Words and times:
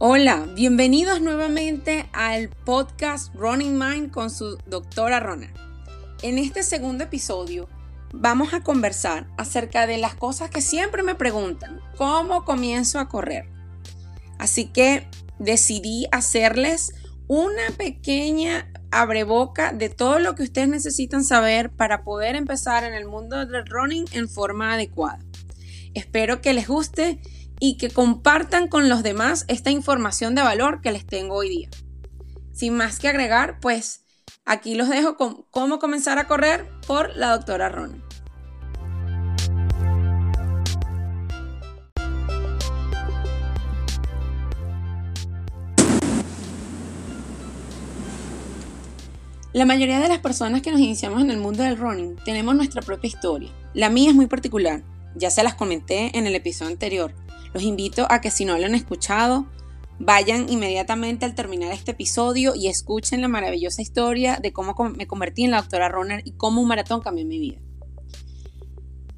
Hola, 0.00 0.46
bienvenidos 0.54 1.20
nuevamente 1.20 2.08
al 2.12 2.50
podcast 2.50 3.34
Running 3.34 3.76
Mind 3.76 4.12
con 4.12 4.30
su 4.30 4.56
doctora 4.64 5.18
Rona. 5.18 5.52
En 6.22 6.38
este 6.38 6.62
segundo 6.62 7.02
episodio 7.02 7.68
vamos 8.12 8.54
a 8.54 8.62
conversar 8.62 9.26
acerca 9.36 9.88
de 9.88 9.98
las 9.98 10.14
cosas 10.14 10.50
que 10.50 10.60
siempre 10.60 11.02
me 11.02 11.16
preguntan, 11.16 11.80
¿cómo 11.96 12.44
comienzo 12.44 13.00
a 13.00 13.08
correr? 13.08 13.48
Así 14.38 14.66
que 14.66 15.08
decidí 15.40 16.06
hacerles 16.12 16.94
una 17.26 17.68
pequeña 17.76 18.70
abreboca 18.92 19.72
de 19.72 19.88
todo 19.88 20.20
lo 20.20 20.36
que 20.36 20.44
ustedes 20.44 20.68
necesitan 20.68 21.24
saber 21.24 21.70
para 21.70 22.04
poder 22.04 22.36
empezar 22.36 22.84
en 22.84 22.94
el 22.94 23.06
mundo 23.06 23.44
del 23.44 23.66
running 23.66 24.04
en 24.12 24.28
forma 24.28 24.74
adecuada. 24.74 25.18
Espero 25.94 26.40
que 26.40 26.52
les 26.52 26.68
guste 26.68 27.20
y 27.60 27.76
que 27.76 27.90
compartan 27.90 28.68
con 28.68 28.88
los 28.88 29.02
demás 29.02 29.44
esta 29.48 29.70
información 29.70 30.34
de 30.34 30.42
valor 30.42 30.80
que 30.80 30.92
les 30.92 31.06
tengo 31.06 31.34
hoy 31.34 31.48
día. 31.48 31.68
Sin 32.52 32.76
más 32.76 32.98
que 32.98 33.08
agregar, 33.08 33.60
pues 33.60 34.04
aquí 34.44 34.74
los 34.74 34.88
dejo 34.88 35.16
con 35.16 35.44
cómo 35.50 35.78
comenzar 35.78 36.18
a 36.18 36.26
correr 36.26 36.68
por 36.86 37.16
la 37.16 37.30
doctora 37.30 37.68
Rona. 37.68 38.02
La 49.54 49.64
mayoría 49.64 49.98
de 49.98 50.08
las 50.08 50.18
personas 50.18 50.62
que 50.62 50.70
nos 50.70 50.80
iniciamos 50.80 51.22
en 51.22 51.30
el 51.30 51.38
mundo 51.38 51.62
del 51.62 51.78
running 51.78 52.16
tenemos 52.24 52.54
nuestra 52.54 52.82
propia 52.82 53.08
historia. 53.08 53.50
La 53.74 53.88
mía 53.88 54.10
es 54.10 54.14
muy 54.14 54.26
particular, 54.26 54.82
ya 55.16 55.30
se 55.30 55.42
las 55.42 55.54
comenté 55.54 56.16
en 56.16 56.26
el 56.26 56.34
episodio 56.34 56.70
anterior, 56.70 57.14
los 57.52 57.62
invito 57.62 58.06
a 58.10 58.20
que 58.20 58.30
si 58.30 58.44
no 58.44 58.58
lo 58.58 58.66
han 58.66 58.74
escuchado, 58.74 59.46
vayan 59.98 60.48
inmediatamente 60.48 61.24
al 61.24 61.34
terminar 61.34 61.72
este 61.72 61.90
episodio 61.90 62.54
y 62.54 62.68
escuchen 62.68 63.20
la 63.20 63.28
maravillosa 63.28 63.82
historia 63.82 64.38
de 64.40 64.52
cómo 64.52 64.74
me 64.96 65.06
convertí 65.06 65.44
en 65.44 65.50
la 65.50 65.60
doctora 65.60 65.88
Runner 65.88 66.22
y 66.24 66.32
cómo 66.32 66.62
un 66.62 66.68
maratón 66.68 67.00
cambió 67.00 67.26
mi 67.26 67.38
vida. 67.38 67.58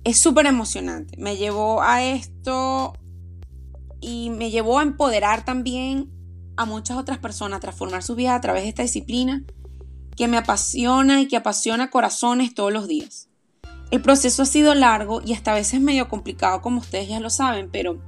Es 0.05 0.19
súper 0.19 0.47
emocionante. 0.47 1.17
Me 1.19 1.37
llevó 1.37 1.83
a 1.83 2.03
esto 2.03 2.95
y 4.01 4.31
me 4.31 4.51
llevó 4.51 4.79
a 4.79 4.83
empoderar 4.83 5.45
también 5.45 6.11
a 6.57 6.65
muchas 6.65 6.97
otras 6.97 7.19
personas, 7.19 7.59
a 7.59 7.61
transformar 7.61 8.03
su 8.03 8.15
vida 8.15 8.35
a 8.35 8.41
través 8.41 8.63
de 8.63 8.71
esta 8.71 8.83
disciplina 8.83 9.45
que 10.17 10.29
me 10.29 10.39
apasiona 10.39 11.21
y 11.21 11.29
que 11.29 11.37
apasiona 11.37 11.91
corazones 11.91 12.55
todos 12.55 12.73
los 12.73 12.89
días. 12.89 13.29
El 13.91 14.03
proceso 14.03 14.43
ha 14.43 14.47
sido 14.47 14.75
largo 14.75 15.21
y 15.25 15.33
hasta 15.35 15.53
a 15.53 15.55
veces 15.55 15.81
medio 15.81 16.09
complicado, 16.09 16.63
como 16.63 16.81
ustedes 16.81 17.09
ya 17.09 17.21
lo 17.21 17.31
saben, 17.31 17.71
pero 17.71 18.01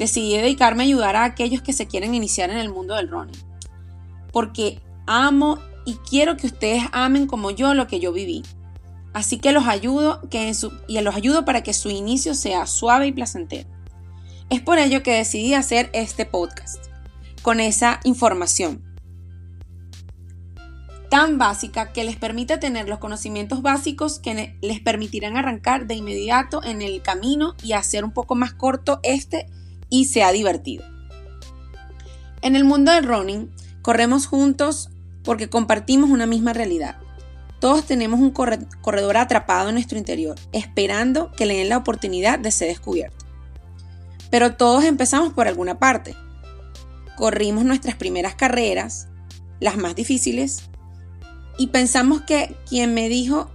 decidí 0.00 0.34
dedicarme 0.34 0.82
a 0.82 0.86
ayudar 0.86 1.14
a 1.14 1.24
aquellos 1.24 1.60
que 1.60 1.74
se 1.74 1.86
quieren 1.86 2.14
iniciar 2.14 2.48
en 2.48 2.56
el 2.56 2.70
mundo 2.70 2.94
del 2.94 3.10
running. 3.10 3.38
Porque 4.32 4.80
amo 5.06 5.58
y 5.84 5.96
quiero 5.96 6.38
que 6.38 6.46
ustedes 6.46 6.84
amen 6.92 7.26
como 7.26 7.50
yo 7.50 7.74
lo 7.74 7.86
que 7.86 8.00
yo 8.00 8.10
viví. 8.10 8.42
Así 9.12 9.38
que 9.38 9.52
los 9.52 9.66
ayudo 9.66 10.22
que 10.30 10.50
y 10.88 11.00
los 11.00 11.14
ayudo 11.14 11.44
para 11.44 11.62
que 11.62 11.74
su 11.74 11.90
inicio 11.90 12.34
sea 12.34 12.66
suave 12.66 13.08
y 13.08 13.12
placentero. 13.12 13.68
Es 14.48 14.62
por 14.62 14.78
ello 14.78 15.02
que 15.02 15.12
decidí 15.12 15.52
hacer 15.52 15.90
este 15.92 16.24
podcast 16.24 16.86
con 17.42 17.60
esa 17.60 18.00
información 18.04 18.82
tan 21.10 21.38
básica 21.38 21.92
que 21.92 22.04
les 22.04 22.16
permite 22.16 22.56
tener 22.56 22.88
los 22.88 23.00
conocimientos 23.00 23.62
básicos 23.62 24.20
que 24.20 24.56
les 24.62 24.80
permitirán 24.80 25.36
arrancar 25.36 25.88
de 25.88 25.96
inmediato 25.96 26.62
en 26.64 26.80
el 26.82 27.02
camino 27.02 27.54
y 27.62 27.72
hacer 27.72 28.04
un 28.04 28.12
poco 28.12 28.36
más 28.36 28.54
corto 28.54 29.00
este 29.02 29.46
y 29.90 30.06
sea 30.06 30.32
divertido. 30.32 30.84
En 32.42 32.56
el 32.56 32.64
mundo 32.64 32.92
del 32.92 33.04
running, 33.04 33.50
corremos 33.82 34.26
juntos 34.26 34.88
porque 35.22 35.50
compartimos 35.50 36.08
una 36.08 36.26
misma 36.26 36.54
realidad. 36.54 36.96
Todos 37.58 37.84
tenemos 37.84 38.20
un 38.20 38.30
corredor 38.30 39.18
atrapado 39.18 39.68
en 39.68 39.74
nuestro 39.74 39.98
interior, 39.98 40.38
esperando 40.52 41.30
que 41.32 41.44
le 41.44 41.58
den 41.58 41.68
la 41.68 41.76
oportunidad 41.76 42.38
de 42.38 42.50
ser 42.50 42.68
descubierto. 42.68 43.26
Pero 44.30 44.54
todos 44.54 44.84
empezamos 44.84 45.34
por 45.34 45.46
alguna 45.46 45.78
parte. 45.78 46.16
Corrimos 47.16 47.64
nuestras 47.64 47.96
primeras 47.96 48.34
carreras, 48.34 49.08
las 49.58 49.76
más 49.76 49.94
difíciles, 49.94 50.70
y 51.58 51.66
pensamos 51.66 52.22
que 52.22 52.56
quien 52.66 52.94
me 52.94 53.10
dijo, 53.10 53.50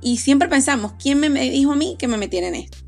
y 0.00 0.16
siempre 0.16 0.48
pensamos, 0.48 0.94
¿quién 0.98 1.20
me 1.20 1.28
dijo 1.28 1.72
a 1.72 1.76
mí 1.76 1.96
que 1.98 2.08
me 2.08 2.16
metiera 2.16 2.48
en 2.48 2.54
esto? 2.54 2.78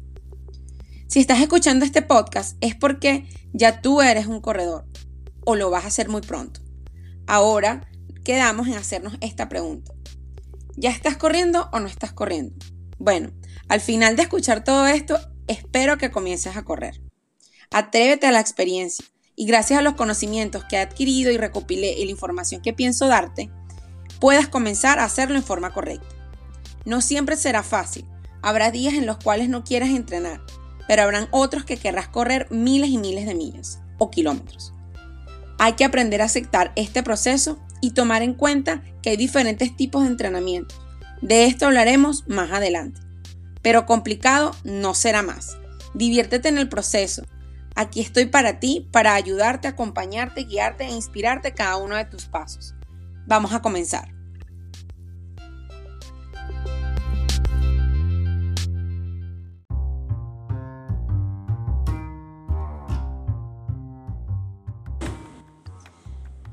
Si 1.19 1.23
estás 1.23 1.41
escuchando 1.41 1.84
este 1.84 2.01
podcast 2.01 2.56
es 2.61 2.77
porque 2.77 3.29
ya 3.53 3.81
tú 3.81 4.03
eres 4.03 4.29
un 4.29 4.41
corredor 4.41 4.87
o 5.45 5.56
lo 5.56 5.69
vas 5.69 5.83
a 5.83 5.89
hacer 5.89 6.09
muy 6.09 6.21
pronto. 6.21 6.61
Ahora 7.27 7.91
quedamos 8.23 8.69
en 8.69 8.75
hacernos 8.75 9.15
esta 9.21 9.49
pregunta. 9.49 9.93
¿Ya 10.77 10.91
estás 10.91 11.17
corriendo 11.17 11.71
o 11.73 11.81
no 11.81 11.89
estás 11.89 12.12
corriendo? 12.12 12.55
Bueno, 13.01 13.33
al 13.69 13.81
final 13.81 14.15
de 14.15 14.23
escuchar 14.23 14.62
todo 14.62 14.87
esto, 14.87 15.19
espero 15.49 15.99
que 15.99 16.12
comiences 16.12 16.56
a 16.56 16.62
correr. 16.62 17.03
Atrévete 17.73 18.29
a 18.29 18.31
la 18.31 18.39
experiencia 18.39 19.05
y 19.35 19.45
gracias 19.45 19.81
a 19.81 19.83
los 19.83 19.95
conocimientos 19.95 20.62
que 20.67 20.77
he 20.77 20.81
adquirido 20.83 21.33
y 21.33 21.37
recopilé 21.37 21.95
y 21.99 22.05
la 22.05 22.12
información 22.12 22.62
que 22.62 22.75
pienso 22.75 23.09
darte, 23.09 23.50
puedas 24.21 24.47
comenzar 24.47 25.00
a 25.00 25.05
hacerlo 25.05 25.35
en 25.35 25.43
forma 25.43 25.75
correcta. 25.75 26.15
No 26.85 27.00
siempre 27.00 27.35
será 27.35 27.65
fácil. 27.65 28.06
Habrá 28.41 28.71
días 28.71 28.95
en 28.95 29.05
los 29.05 29.19
cuales 29.19 29.49
no 29.49 29.65
quieras 29.65 29.89
entrenar, 29.89 30.41
pero 30.88 31.03
habrán 31.03 31.28
otros 31.31 31.65
que 31.65 31.76
querrás 31.76 32.09
correr 32.09 32.49
miles 32.50 32.91
y 32.91 32.99
miles 32.99 33.26
de 33.26 33.37
millas 33.37 33.81
o 33.99 34.10
kilómetros. 34.10 34.75
Hay 35.59 35.75
que 35.75 35.84
aprender 35.84 36.22
a 36.22 36.25
aceptar 36.25 36.72
este 36.75 37.03
proceso 37.04 37.59
y 37.81 37.93
tomar 37.93 38.22
en 38.22 38.34
cuenta 38.34 38.82
que 39.03 39.10
hay 39.10 39.16
diferentes 39.16 39.76
tipos 39.76 40.03
de 40.03 40.09
entrenamiento. 40.09 40.75
De 41.21 41.44
esto 41.44 41.66
hablaremos 41.66 42.26
más 42.26 42.50
adelante. 42.50 43.00
Pero 43.62 43.87
complicado 43.87 44.53
no 44.65 44.94
será 44.94 45.22
más. 45.22 45.59
Diviértete 45.94 46.49
en 46.49 46.59
el 46.59 46.69
proceso. 46.69 47.25
Aquí 47.75 48.00
estoy 48.00 48.26
para 48.26 48.59
ti, 48.59 48.88
para 48.91 49.15
ayudarte, 49.15 49.69
acompañarte, 49.69 50.44
guiarte 50.44 50.84
e 50.84 50.91
inspirarte 50.91 51.53
cada 51.53 51.76
uno 51.76 51.97
de 51.97 52.05
tus 52.05 52.26
pasos. 52.26 52.75
Vamos 53.26 53.53
a 53.53 53.60
comenzar. 53.60 54.18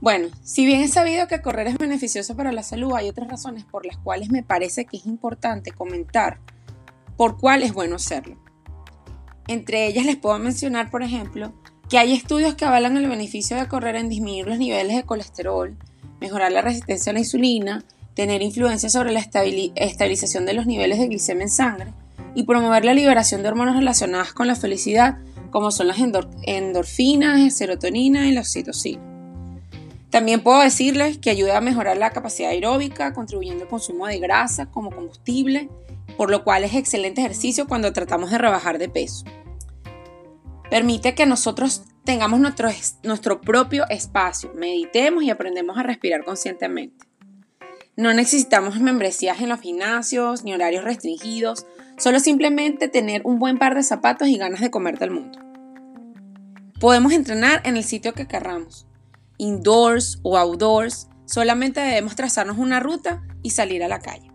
Bueno, 0.05 0.27
si 0.43 0.67
bien 0.67 0.81
he 0.81 0.87
sabido 0.87 1.27
que 1.27 1.41
correr 1.41 1.65
es 1.65 1.79
beneficioso 1.79 2.35
para 2.35 2.51
la 2.51 2.61
salud, 2.61 2.93
hay 2.95 3.09
otras 3.09 3.27
razones 3.27 3.63
por 3.63 3.87
las 3.87 3.97
cuales 3.97 4.29
me 4.29 4.43
parece 4.43 4.85
que 4.85 4.97
es 4.97 5.07
importante 5.07 5.71
comentar 5.71 6.37
por 7.17 7.39
cuál 7.39 7.63
es 7.63 7.73
bueno 7.73 7.95
hacerlo. 7.95 8.37
Entre 9.47 9.87
ellas 9.87 10.05
les 10.05 10.15
puedo 10.15 10.37
mencionar, 10.37 10.91
por 10.91 11.01
ejemplo, 11.01 11.53
que 11.89 11.97
hay 11.97 12.13
estudios 12.13 12.53
que 12.53 12.65
avalan 12.65 12.97
el 12.97 13.09
beneficio 13.09 13.57
de 13.57 13.67
correr 13.67 13.95
en 13.95 14.07
disminuir 14.07 14.47
los 14.47 14.59
niveles 14.59 14.95
de 14.95 15.05
colesterol, 15.05 15.75
mejorar 16.21 16.51
la 16.51 16.61
resistencia 16.61 17.09
a 17.09 17.13
la 17.13 17.21
insulina, 17.21 17.83
tener 18.13 18.43
influencia 18.43 18.89
sobre 18.89 19.11
la 19.11 19.21
estabilización 19.21 20.45
de 20.45 20.53
los 20.53 20.67
niveles 20.67 20.99
de 20.99 21.07
glicemia 21.07 21.45
en 21.45 21.49
sangre 21.49 21.93
y 22.35 22.43
promover 22.43 22.85
la 22.85 22.93
liberación 22.93 23.41
de 23.41 23.47
hormonas 23.47 23.75
relacionadas 23.75 24.33
con 24.33 24.45
la 24.45 24.55
felicidad, 24.55 25.17
como 25.49 25.71
son 25.71 25.87
las 25.87 25.97
endorfinas, 25.97 27.57
serotonina 27.57 28.27
y 28.27 28.33
la 28.33 28.41
oxitocina. 28.41 29.14
También 30.15 30.39
puedo 30.39 30.61
decirles 30.61 31.17
que 31.17 31.29
ayuda 31.29 31.57
a 31.57 31.61
mejorar 31.61 31.97
la 31.97 32.11
capacidad 32.11 32.51
aeróbica, 32.51 33.13
contribuyendo 33.13 33.65
al 33.65 33.69
consumo 33.69 34.07
de 34.07 34.17
grasa 34.17 34.67
como 34.67 34.89
combustible, 34.89 35.69
por 36.15 36.31
lo 36.31 36.45
cual 36.45 36.63
es 36.63 36.73
excelente 36.73 37.19
ejercicio 37.19 37.67
cuando 37.67 37.91
tratamos 37.91 38.31
de 38.31 38.37
rebajar 38.37 38.77
de 38.77 38.87
peso. 38.87 39.25
Permite 40.69 41.15
que 41.15 41.25
nosotros 41.25 41.83
tengamos 42.05 42.39
nuestro, 42.39 42.69
nuestro 43.03 43.41
propio 43.41 43.83
espacio, 43.89 44.53
meditemos 44.55 45.21
y 45.21 45.31
aprendemos 45.31 45.77
a 45.77 45.83
respirar 45.83 46.23
conscientemente. 46.23 47.05
No 47.97 48.13
necesitamos 48.13 48.79
membresías 48.79 49.41
en 49.41 49.49
los 49.49 49.59
gimnasios 49.59 50.45
ni 50.45 50.53
horarios 50.53 50.85
restringidos, 50.85 51.65
solo 51.97 52.21
simplemente 52.21 52.87
tener 52.87 53.21
un 53.25 53.37
buen 53.37 53.59
par 53.59 53.75
de 53.75 53.83
zapatos 53.83 54.29
y 54.29 54.37
ganas 54.37 54.61
de 54.61 54.71
comerte 54.71 55.03
el 55.03 55.11
mundo. 55.11 55.39
Podemos 56.79 57.11
entrenar 57.11 57.61
en 57.65 57.75
el 57.75 57.83
sitio 57.83 58.13
que 58.13 58.29
querramos 58.29 58.87
indoors 59.37 60.19
o 60.23 60.37
outdoors, 60.37 61.07
solamente 61.25 61.79
debemos 61.79 62.15
trazarnos 62.15 62.57
una 62.57 62.79
ruta 62.79 63.23
y 63.41 63.51
salir 63.51 63.83
a 63.83 63.87
la 63.87 63.99
calle. 63.99 64.31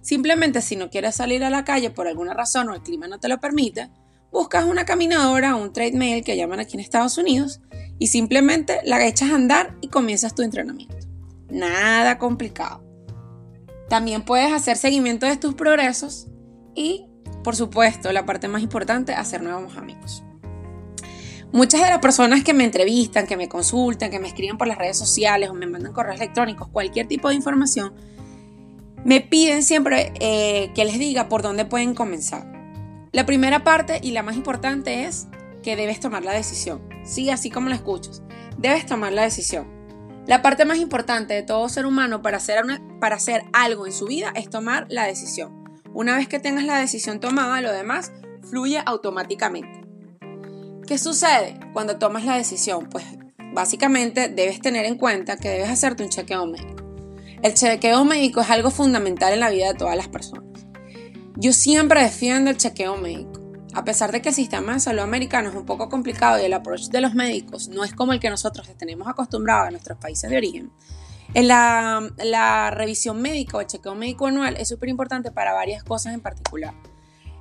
Simplemente 0.00 0.60
si 0.60 0.76
no 0.76 0.90
quieres 0.90 1.14
salir 1.14 1.44
a 1.44 1.50
la 1.50 1.64
calle 1.64 1.90
por 1.90 2.08
alguna 2.08 2.34
razón 2.34 2.68
o 2.68 2.74
el 2.74 2.82
clima 2.82 3.06
no 3.06 3.20
te 3.20 3.28
lo 3.28 3.38
permite, 3.38 3.90
buscas 4.32 4.64
una 4.64 4.84
caminadora 4.84 5.54
o 5.54 5.62
un 5.62 5.72
treadmill 5.72 6.24
que 6.24 6.36
llaman 6.36 6.58
aquí 6.58 6.74
en 6.74 6.80
Estados 6.80 7.18
Unidos 7.18 7.60
y 7.98 8.08
simplemente 8.08 8.80
la 8.84 9.06
echas 9.06 9.30
a 9.30 9.36
andar 9.36 9.76
y 9.80 9.88
comienzas 9.88 10.34
tu 10.34 10.42
entrenamiento. 10.42 10.96
Nada 11.48 12.18
complicado. 12.18 12.82
También 13.88 14.22
puedes 14.22 14.52
hacer 14.52 14.76
seguimiento 14.76 15.26
de 15.26 15.36
tus 15.36 15.54
progresos 15.54 16.28
y, 16.74 17.06
por 17.44 17.54
supuesto, 17.54 18.10
la 18.10 18.24
parte 18.24 18.48
más 18.48 18.62
importante, 18.62 19.12
hacer 19.12 19.42
nuevos 19.42 19.76
amigos. 19.76 20.24
Muchas 21.52 21.82
de 21.82 21.90
las 21.90 21.98
personas 21.98 22.42
que 22.42 22.54
me 22.54 22.64
entrevistan, 22.64 23.26
que 23.26 23.36
me 23.36 23.46
consultan, 23.46 24.10
que 24.10 24.18
me 24.18 24.26
escriben 24.26 24.56
por 24.56 24.66
las 24.66 24.78
redes 24.78 24.96
sociales 24.96 25.50
o 25.50 25.54
me 25.54 25.66
mandan 25.66 25.92
correos 25.92 26.16
electrónicos, 26.16 26.68
cualquier 26.68 27.06
tipo 27.08 27.28
de 27.28 27.34
información, 27.34 27.92
me 29.04 29.20
piden 29.20 29.62
siempre 29.62 30.14
eh, 30.20 30.70
que 30.74 30.86
les 30.86 30.98
diga 30.98 31.28
por 31.28 31.42
dónde 31.42 31.66
pueden 31.66 31.94
comenzar. 31.94 32.50
La 33.12 33.26
primera 33.26 33.64
parte 33.64 34.00
y 34.02 34.12
la 34.12 34.22
más 34.22 34.36
importante 34.36 35.04
es 35.04 35.26
que 35.62 35.76
debes 35.76 36.00
tomar 36.00 36.24
la 36.24 36.32
decisión. 36.32 36.88
Sí, 37.04 37.28
así 37.28 37.50
como 37.50 37.68
lo 37.68 37.74
escuchas, 37.74 38.22
debes 38.56 38.86
tomar 38.86 39.12
la 39.12 39.22
decisión. 39.22 39.66
La 40.26 40.40
parte 40.40 40.64
más 40.64 40.78
importante 40.78 41.34
de 41.34 41.42
todo 41.42 41.68
ser 41.68 41.84
humano 41.84 42.22
para 42.22 42.38
hacer, 42.38 42.62
para 42.98 43.16
hacer 43.16 43.44
algo 43.52 43.86
en 43.86 43.92
su 43.92 44.06
vida 44.06 44.32
es 44.34 44.48
tomar 44.48 44.86
la 44.88 45.04
decisión. 45.04 45.64
Una 45.92 46.16
vez 46.16 46.28
que 46.28 46.38
tengas 46.38 46.64
la 46.64 46.78
decisión 46.78 47.20
tomada, 47.20 47.60
lo 47.60 47.72
demás 47.72 48.10
fluye 48.48 48.80
automáticamente. 48.86 49.81
¿Qué 50.86 50.98
sucede 50.98 51.60
cuando 51.72 51.98
tomas 51.98 52.24
la 52.24 52.36
decisión? 52.36 52.88
Pues 52.90 53.04
básicamente 53.54 54.28
debes 54.28 54.60
tener 54.60 54.84
en 54.84 54.96
cuenta 54.96 55.36
que 55.36 55.48
debes 55.48 55.70
hacerte 55.70 56.02
un 56.02 56.08
chequeo 56.08 56.46
médico. 56.46 56.82
El 57.42 57.54
chequeo 57.54 58.04
médico 58.04 58.40
es 58.40 58.50
algo 58.50 58.70
fundamental 58.70 59.32
en 59.32 59.40
la 59.40 59.50
vida 59.50 59.68
de 59.68 59.74
todas 59.74 59.96
las 59.96 60.08
personas. 60.08 60.44
Yo 61.36 61.52
siempre 61.52 62.02
defiendo 62.02 62.50
el 62.50 62.56
chequeo 62.56 62.96
médico. 62.96 63.40
A 63.74 63.84
pesar 63.84 64.12
de 64.12 64.20
que 64.20 64.30
el 64.30 64.34
sistema 64.34 64.74
de 64.74 64.80
salud 64.80 65.00
americano 65.00 65.48
es 65.48 65.54
un 65.54 65.64
poco 65.64 65.88
complicado 65.88 66.40
y 66.40 66.44
el 66.44 66.52
approach 66.52 66.88
de 66.88 67.00
los 67.00 67.14
médicos 67.14 67.68
no 67.68 67.84
es 67.84 67.94
como 67.94 68.12
el 68.12 68.20
que 68.20 68.28
nosotros 68.28 68.68
tenemos 68.76 69.08
acostumbrado 69.08 69.66
en 69.66 69.72
nuestros 69.72 69.98
países 69.98 70.28
de 70.28 70.36
origen, 70.36 70.70
en 71.32 71.48
la, 71.48 72.06
la 72.22 72.70
revisión 72.70 73.22
médica 73.22 73.56
o 73.56 73.60
el 73.60 73.66
chequeo 73.66 73.94
médico 73.94 74.26
anual 74.26 74.56
es 74.58 74.68
súper 74.68 74.90
importante 74.90 75.30
para 75.30 75.54
varias 75.54 75.82
cosas 75.84 76.12
en 76.12 76.20
particular. 76.20 76.74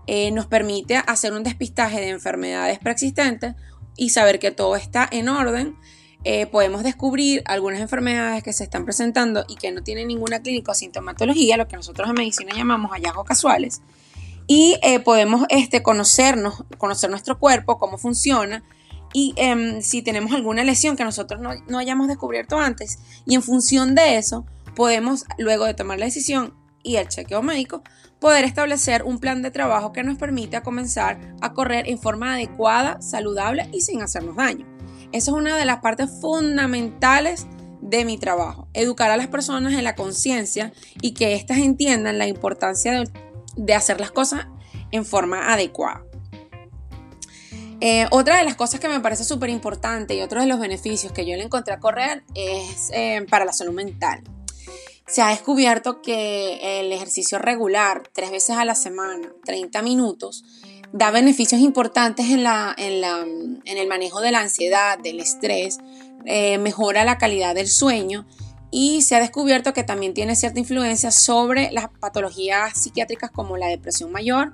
Eh, 0.07 0.31
nos 0.31 0.47
permite 0.47 0.97
hacer 0.97 1.33
un 1.33 1.43
despistaje 1.43 1.99
de 1.99 2.09
enfermedades 2.09 2.79
preexistentes 2.79 3.55
y 3.95 4.09
saber 4.09 4.39
que 4.39 4.51
todo 4.51 4.75
está 4.75 5.07
en 5.11 5.29
orden. 5.29 5.75
Eh, 6.23 6.45
podemos 6.45 6.83
descubrir 6.83 7.43
algunas 7.45 7.79
enfermedades 7.79 8.43
que 8.43 8.53
se 8.53 8.63
están 8.63 8.85
presentando 8.85 9.43
y 9.47 9.55
que 9.55 9.71
no 9.71 9.83
tienen 9.83 10.07
ninguna 10.07 10.41
clínica 10.41 10.71
o 10.71 10.75
sintomatología, 10.75 11.57
lo 11.57 11.67
que 11.67 11.75
nosotros 11.75 12.09
en 12.09 12.15
medicina 12.15 12.53
llamamos 12.55 12.91
hallazgos 12.91 13.25
casuales. 13.25 13.81
Y 14.47 14.77
eh, 14.83 14.99
podemos 14.99 15.45
este, 15.49 15.81
conocernos, 15.81 16.63
conocer 16.77 17.09
nuestro 17.09 17.39
cuerpo, 17.39 17.77
cómo 17.77 17.97
funciona 17.97 18.63
y 19.13 19.33
em, 19.37 19.81
si 19.81 20.01
tenemos 20.01 20.31
alguna 20.31 20.63
lesión 20.63 20.95
que 20.95 21.03
nosotros 21.03 21.41
no, 21.41 21.51
no 21.67 21.77
hayamos 21.77 22.07
descubierto 22.07 22.57
antes. 22.57 22.99
Y 23.25 23.35
en 23.35 23.41
función 23.41 23.95
de 23.95 24.17
eso, 24.17 24.45
podemos, 24.75 25.25
luego 25.37 25.65
de 25.65 25.73
tomar 25.73 25.99
la 25.99 26.05
decisión 26.05 26.53
y 26.83 26.95
el 26.95 27.07
chequeo 27.07 27.41
médico, 27.41 27.83
poder 28.21 28.45
establecer 28.45 29.01
un 29.01 29.17
plan 29.17 29.41
de 29.41 29.49
trabajo 29.49 29.91
que 29.91 30.03
nos 30.03 30.15
permita 30.15 30.61
comenzar 30.61 31.19
a 31.41 31.53
correr 31.53 31.89
en 31.89 31.97
forma 31.97 32.35
adecuada, 32.35 33.01
saludable 33.01 33.67
y 33.73 33.81
sin 33.81 34.03
hacernos 34.03 34.35
daño. 34.35 34.67
Esa 35.11 35.31
es 35.31 35.37
una 35.37 35.57
de 35.57 35.65
las 35.65 35.79
partes 35.79 36.09
fundamentales 36.21 37.47
de 37.81 38.05
mi 38.05 38.19
trabajo, 38.19 38.67
educar 38.73 39.09
a 39.09 39.17
las 39.17 39.25
personas 39.25 39.73
en 39.73 39.83
la 39.83 39.95
conciencia 39.95 40.71
y 41.01 41.15
que 41.15 41.33
éstas 41.33 41.57
entiendan 41.57 42.19
la 42.19 42.27
importancia 42.27 43.03
de, 43.55 43.73
hacer 43.73 43.99
las 43.99 44.11
cosas 44.11 44.45
en 44.91 45.03
forma 45.03 45.51
adecuada. 45.51 46.03
Eh, 47.79 48.05
otra 48.11 48.37
de 48.37 48.43
las 48.43 48.53
cosas 48.53 48.79
que 48.79 48.87
me 48.87 48.99
parece 48.99 49.23
súper 49.23 49.49
importante 49.49 50.13
y 50.13 50.21
otro 50.21 50.41
de 50.41 50.45
los 50.45 50.59
beneficios 50.59 51.11
que 51.11 51.25
yo 51.25 51.35
le 51.35 51.41
encontré 51.41 51.73
a 51.73 51.79
correr 51.79 52.23
es 52.35 52.91
eh, 52.93 53.25
para 53.31 53.45
la 53.45 53.51
salud 53.51 53.73
mental. 53.73 54.21
Se 55.11 55.21
ha 55.21 55.27
descubierto 55.27 56.01
que 56.01 56.79
el 56.79 56.93
ejercicio 56.93 57.37
regular, 57.37 58.03
tres 58.13 58.31
veces 58.31 58.55
a 58.55 58.63
la 58.63 58.75
semana, 58.75 59.27
30 59.43 59.81
minutos, 59.81 60.45
da 60.93 61.11
beneficios 61.11 61.59
importantes 61.59 62.27
en, 62.29 62.39
el 63.65 63.87
manejo 63.89 64.21
de 64.21 64.31
la 64.31 64.39
ansiedad, 64.39 64.97
del 64.97 65.19
estrés, 65.19 65.79
eh, 66.25 66.57
mejora 66.59 67.03
la 67.03 67.17
calidad 67.17 67.55
del 67.55 67.67
sueño 67.67 68.25
y 68.71 69.01
se 69.01 69.15
ha 69.15 69.19
descubierto 69.19 69.73
que 69.73 69.83
también 69.83 70.13
tiene 70.13 70.37
cierta 70.37 70.59
influencia 70.59 71.11
sobre 71.11 71.71
las 71.71 71.89
patologías 71.99 72.79
psiquiátricas 72.79 73.31
como 73.31 73.57
la 73.57 73.67
depresión 73.67 74.13
mayor 74.13 74.53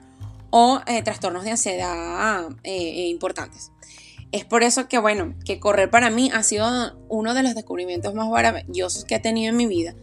o 0.49 0.81
eh, 0.87 1.03
trastornos 1.03 1.43
de 1.43 1.51
ansiedad 1.51 2.47
eh, 2.63 3.09
importantes. 3.09 3.71
Es 4.31 4.43
por 4.43 4.63
eso 4.63 4.87
que, 4.87 4.97
bueno, 4.97 5.35
que 5.45 5.59
correr 5.59 5.91
para 5.91 6.09
mí 6.09 6.31
ha 6.33 6.41
sido 6.41 6.97
uno 7.09 7.35
de 7.35 7.43
los 7.43 7.53
descubrimientos 7.53 8.15
más 8.15 8.27
maravillosos 8.27 9.05
que 9.05 9.13
he 9.15 9.19
tenido 9.19 9.51
en 9.51 9.57
mi 9.57 9.67
vida 9.67 9.93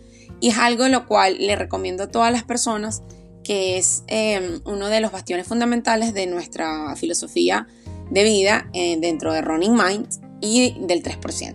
y 0.44 0.48
es 0.48 0.58
algo 0.58 0.86
lo 0.88 1.06
cual 1.06 1.38
le 1.38 1.56
recomiendo 1.56 2.02
a 2.02 2.08
todas 2.08 2.30
las 2.30 2.42
personas 2.42 3.02
que 3.44 3.78
es 3.78 4.04
em, 4.08 4.60
uno 4.66 4.88
de 4.88 5.00
los 5.00 5.10
bastiones 5.10 5.48
fundamentales 5.48 6.12
de 6.12 6.26
nuestra 6.26 6.94
filosofía 6.96 7.66
de 8.10 8.24
vida 8.24 8.68
eh, 8.74 8.98
dentro 9.00 9.32
de 9.32 9.40
Running 9.40 9.72
Mind 9.72 10.06
y 10.42 10.76
del 10.80 11.02
3%. 11.02 11.54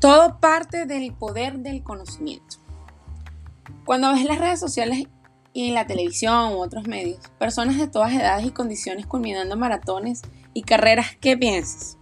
Todo 0.00 0.40
parte 0.40 0.86
del 0.86 1.12
poder 1.12 1.60
del 1.60 1.84
conocimiento. 1.84 2.56
Cuando 3.84 4.12
ves 4.12 4.24
las 4.24 4.38
redes 4.40 4.58
sociales 4.58 5.06
y 5.52 5.72
la 5.72 5.86
televisión 5.86 6.52
u 6.52 6.62
otros 6.62 6.86
medios, 6.86 7.20
personas 7.38 7.78
de 7.78 7.88
todas 7.88 8.12
edades 8.12 8.46
y 8.46 8.50
condiciones 8.50 9.06
culminando 9.06 9.56
maratones 9.56 10.22
y 10.54 10.62
carreras, 10.62 11.16
¿qué 11.20 11.36
piensas? 11.36 11.98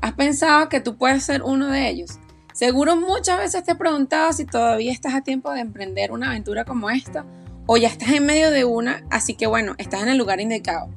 ¿Has 0.00 0.12
pensado 0.14 0.68
que 0.68 0.80
tú 0.80 0.96
puedes 0.96 1.24
ser 1.24 1.42
uno 1.42 1.68
de 1.68 1.88
ellos? 1.88 2.18
Seguro 2.52 2.96
muchas 2.96 3.38
veces 3.38 3.64
te 3.64 3.72
he 3.72 3.76
preguntado 3.76 4.32
si 4.32 4.44
todavía 4.44 4.92
estás 4.92 5.14
a 5.14 5.20
tiempo 5.20 5.52
de 5.52 5.60
emprender 5.60 6.12
una 6.12 6.30
aventura 6.30 6.64
como 6.64 6.90
esta 6.90 7.24
o 7.66 7.76
ya 7.76 7.88
estás 7.88 8.10
en 8.10 8.26
medio 8.26 8.50
de 8.50 8.64
una, 8.64 9.04
así 9.10 9.34
que 9.34 9.46
bueno, 9.46 9.74
estás 9.78 10.02
en 10.02 10.08
el 10.08 10.18
lugar 10.18 10.40
indicado. 10.40 10.88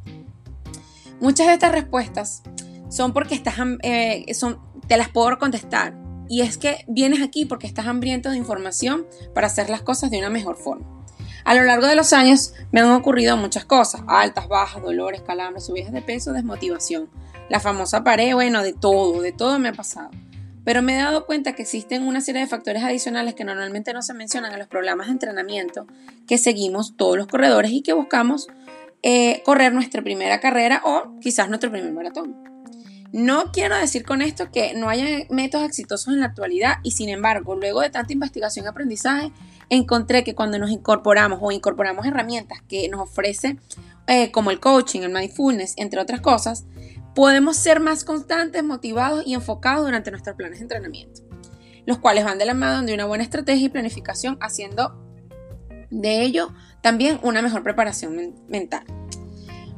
Muchas 1.19 1.47
de 1.47 1.53
estas 1.53 1.71
respuestas 1.71 2.43
son 2.89 3.13
porque 3.13 3.35
estás, 3.35 3.55
eh, 3.83 4.25
son, 4.33 4.59
te 4.87 4.97
las 4.97 5.09
puedo 5.09 5.37
contestar. 5.37 5.95
Y 6.29 6.41
es 6.41 6.57
que 6.57 6.85
vienes 6.87 7.21
aquí 7.21 7.45
porque 7.45 7.67
estás 7.67 7.85
hambriento 7.87 8.29
de 8.29 8.37
información 8.37 9.05
para 9.33 9.47
hacer 9.47 9.69
las 9.69 9.81
cosas 9.81 10.09
de 10.09 10.19
una 10.19 10.29
mejor 10.29 10.55
forma. 10.55 11.02
A 11.45 11.55
lo 11.55 11.63
largo 11.63 11.87
de 11.87 11.95
los 11.95 12.13
años 12.13 12.53
me 12.71 12.79
han 12.79 12.91
ocurrido 12.91 13.35
muchas 13.37 13.65
cosas, 13.65 14.01
altas, 14.07 14.47
bajas, 14.47 14.81
dolores, 14.81 15.21
calambres, 15.21 15.65
subidas 15.65 15.91
de 15.91 16.01
peso, 16.01 16.31
desmotivación. 16.31 17.09
La 17.49 17.59
famosa 17.59 18.03
pared, 18.03 18.33
bueno, 18.33 18.63
de 18.63 18.73
todo, 18.73 19.21
de 19.21 19.31
todo 19.31 19.59
me 19.59 19.69
ha 19.69 19.73
pasado. 19.73 20.09
Pero 20.63 20.81
me 20.81 20.95
he 20.95 21.01
dado 21.01 21.25
cuenta 21.25 21.53
que 21.53 21.63
existen 21.63 22.07
una 22.07 22.21
serie 22.21 22.41
de 22.41 22.47
factores 22.47 22.83
adicionales 22.83 23.35
que 23.35 23.43
normalmente 23.43 23.93
no 23.93 24.01
se 24.01 24.13
mencionan 24.13 24.53
en 24.53 24.59
los 24.59 24.69
programas 24.69 25.07
de 25.07 25.13
entrenamiento 25.13 25.87
que 26.25 26.37
seguimos 26.37 26.95
todos 26.95 27.17
los 27.17 27.27
corredores 27.27 27.71
y 27.71 27.81
que 27.81 27.91
buscamos 27.91 28.47
eh, 29.01 29.41
correr 29.43 29.73
nuestra 29.73 30.01
primera 30.01 30.39
carrera 30.39 30.81
o 30.85 31.19
quizás 31.19 31.49
nuestro 31.49 31.69
primer 31.69 31.91
maratón. 31.91 32.53
No 33.11 33.51
quiero 33.51 33.75
decir 33.75 34.05
con 34.05 34.21
esto 34.21 34.49
que 34.51 34.73
no 34.73 34.89
haya 34.89 35.05
métodos 35.29 35.67
exitosos 35.67 36.13
en 36.13 36.21
la 36.21 36.27
actualidad 36.27 36.77
y 36.81 36.91
sin 36.91 37.09
embargo, 37.09 37.55
luego 37.55 37.81
de 37.81 37.89
tanta 37.89 38.13
investigación 38.13 38.65
y 38.65 38.69
aprendizaje, 38.69 39.31
encontré 39.69 40.23
que 40.23 40.35
cuando 40.35 40.59
nos 40.59 40.71
incorporamos 40.71 41.39
o 41.41 41.51
incorporamos 41.51 42.05
herramientas 42.05 42.61
que 42.67 42.87
nos 42.89 43.01
ofrece 43.01 43.57
eh, 44.07 44.31
como 44.31 44.51
el 44.51 44.59
coaching, 44.59 45.01
el 45.01 45.13
mindfulness, 45.13 45.73
entre 45.77 45.99
otras 45.99 46.21
cosas, 46.21 46.65
podemos 47.15 47.57
ser 47.57 47.79
más 47.79 48.03
constantes, 48.03 48.63
motivados 48.63 49.23
y 49.25 49.33
enfocados 49.33 49.85
durante 49.85 50.11
nuestros 50.11 50.35
planes 50.35 50.59
de 50.59 50.63
entrenamiento, 50.63 51.21
los 51.85 51.99
cuales 51.99 52.25
van 52.25 52.37
de 52.37 52.45
la 52.45 52.53
mano 52.53 52.85
de 52.85 52.93
una 52.93 53.05
buena 53.05 53.23
estrategia 53.23 53.65
y 53.65 53.69
planificación, 53.69 54.37
haciendo 54.41 54.99
de 55.89 56.21
ello 56.23 56.53
también 56.81 57.19
una 57.23 57.41
mejor 57.41 57.63
preparación 57.63 58.35
mental. 58.47 58.83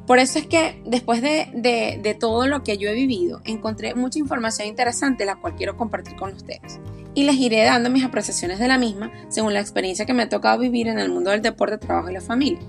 Por 0.08 0.20
eso 0.20 0.38
es 0.38 0.46
que 0.46 0.82
después 0.86 1.22
de, 1.22 2.18
todo 2.20 2.46
lo 2.46 2.64
que 2.64 2.78
yo 2.78 2.90
he 2.90 2.94
vivido, 2.94 3.42
encontré 3.44 3.96
mucha 3.96 4.20
información 4.20 4.68
interesante 4.68 5.26
la 5.26 5.36
cual 5.36 5.56
quiero 5.56 5.78
compartir 5.78 6.16
con 6.16 6.34
ustedes 6.34 6.80
y 7.16 7.24
les 7.24 7.36
iré 7.36 7.64
dando 7.64 7.90
mis 7.90 8.04
apreciaciones 8.04 8.60
de 8.60 8.68
la 8.68 8.78
misma 8.78 9.12
según 9.30 9.54
la 9.54 9.62
experiencia 9.62 10.06
que 10.06 10.14
me 10.14 10.24
ha 10.24 10.30
tocado 10.30 10.60
vivir 10.60 10.88
en 10.88 11.00
el 11.00 11.10
mundo 11.10 11.32
del 11.32 11.42
deporte, 11.42 11.78
trabajo 11.78 12.10
y 12.10 12.14
la 12.14 12.22
familia, 12.22 12.60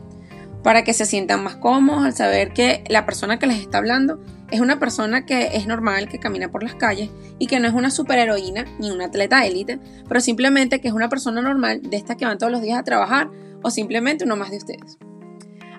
para 0.63 0.83
que 0.83 0.95
se 0.95 1.05
sientan 1.05 1.43
más 1.43 1.57
cómodos 1.57 2.05
al 2.05 2.15
saber 2.15 2.53
que 2.53 2.85
la 2.89 3.05
persona 3.05 3.39
que 3.39 3.47
les 3.47 3.59
está 3.59 3.79
hablando 3.79 4.19
es 4.51 4.61
una 4.61 4.79
persona 4.79 5.27
que 5.27 5.57
es 5.57 5.67
normal, 5.67 6.09
que 6.09 6.21
camina 6.21 6.51
por 6.51 6.63
las 6.63 6.77
calles 6.77 7.11
y 7.39 7.49
que 7.49 7.61
no 7.61 7.67
es 7.67 7.75
una 7.75 7.91
superheroína 7.91 8.65
ni 8.79 8.91
una 8.91 9.07
atleta 9.07 9.45
élite, 9.45 9.81
pero 10.09 10.21
simplemente 10.21 10.81
que 10.81 10.89
es 10.89 10.95
una 10.95 11.09
persona 11.09 11.43
normal 11.43 11.83
de 11.83 11.97
estas 11.97 12.17
que 12.17 12.25
van 12.25 12.39
todos 12.39 12.53
los 12.53 12.63
días 12.63 12.79
a 12.79 12.85
trabajar 12.85 13.29
o 13.63 13.71
simplemente 13.71 14.25
uno 14.25 14.37
más 14.37 14.51
de 14.51 14.59
ustedes. 14.59 14.99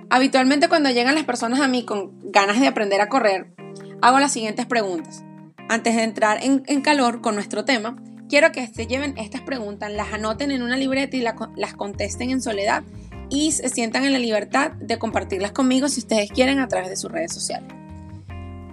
Habitualmente 0.09 0.69
cuando 0.69 0.89
llegan 0.89 1.15
las 1.15 1.25
personas 1.25 1.59
a 1.59 1.67
mí 1.67 1.83
con 1.83 2.31
ganas 2.31 2.59
de 2.59 2.67
aprender 2.67 3.01
a 3.01 3.09
correr, 3.09 3.53
hago 4.01 4.19
las 4.19 4.31
siguientes 4.31 4.65
preguntas. 4.65 5.23
Antes 5.69 5.95
de 5.95 6.03
entrar 6.03 6.39
en, 6.43 6.81
calor 6.81 7.21
con 7.21 7.35
nuestro 7.35 7.65
tema, 7.65 7.97
Quiero 8.29 8.51
que 8.51 8.67
se 8.67 8.87
lleven 8.87 9.17
estas 9.17 9.39
preguntas, 9.39 9.89
las 9.89 10.11
anoten 10.11 10.51
en 10.51 10.61
una 10.61 10.75
libreta 10.75 11.15
y 11.15 11.21
las 11.21 11.73
contesten 11.75 12.29
en 12.29 12.41
soledad 12.41 12.83
y 13.29 13.51
se 13.51 13.69
sientan 13.69 14.03
en 14.03 14.11
la 14.11 14.19
libertad 14.19 14.71
de 14.71 14.99
compartirlas 14.99 15.53
conmigo 15.53 15.87
si 15.87 16.01
ustedes 16.01 16.29
quieren 16.29 16.59
a 16.59 16.67
través 16.67 16.89
de 16.89 16.97
sus 16.97 17.09
redes 17.09 17.33
sociales. 17.33 17.69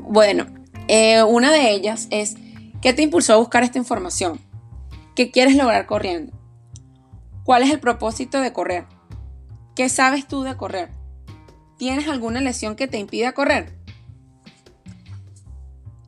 Bueno, 0.00 0.46
eh, 0.88 1.22
una 1.22 1.52
de 1.52 1.70
ellas 1.70 2.08
es, 2.10 2.34
¿qué 2.82 2.92
te 2.92 3.02
impulsó 3.02 3.34
a 3.34 3.36
buscar 3.36 3.62
esta 3.62 3.78
información? 3.78 4.40
¿Qué 5.14 5.30
quieres 5.30 5.54
lograr 5.54 5.86
corriendo? 5.86 6.32
¿Cuál 7.44 7.62
es 7.62 7.70
el 7.70 7.78
propósito 7.78 8.40
de 8.40 8.52
correr? 8.52 8.86
¿Qué 9.76 9.88
sabes 9.88 10.26
tú 10.26 10.42
de 10.42 10.56
correr? 10.56 10.90
¿Tienes 11.76 12.08
alguna 12.08 12.40
lesión 12.40 12.76
que 12.76 12.86
te 12.86 12.98
impida 12.98 13.32
correr? 13.32 13.76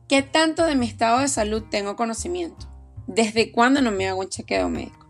¿Qué 0.07 0.21
tanto 0.21 0.65
de 0.65 0.75
mi 0.75 0.85
estado 0.85 1.19
de 1.19 1.27
salud 1.27 1.63
tengo 1.69 1.97
conocimiento? 1.97 2.67
¿Desde 3.07 3.51
cuándo 3.51 3.81
no 3.81 3.91
me 3.91 4.07
hago 4.07 4.21
un 4.21 4.29
chequeo 4.29 4.69
médico? 4.69 5.05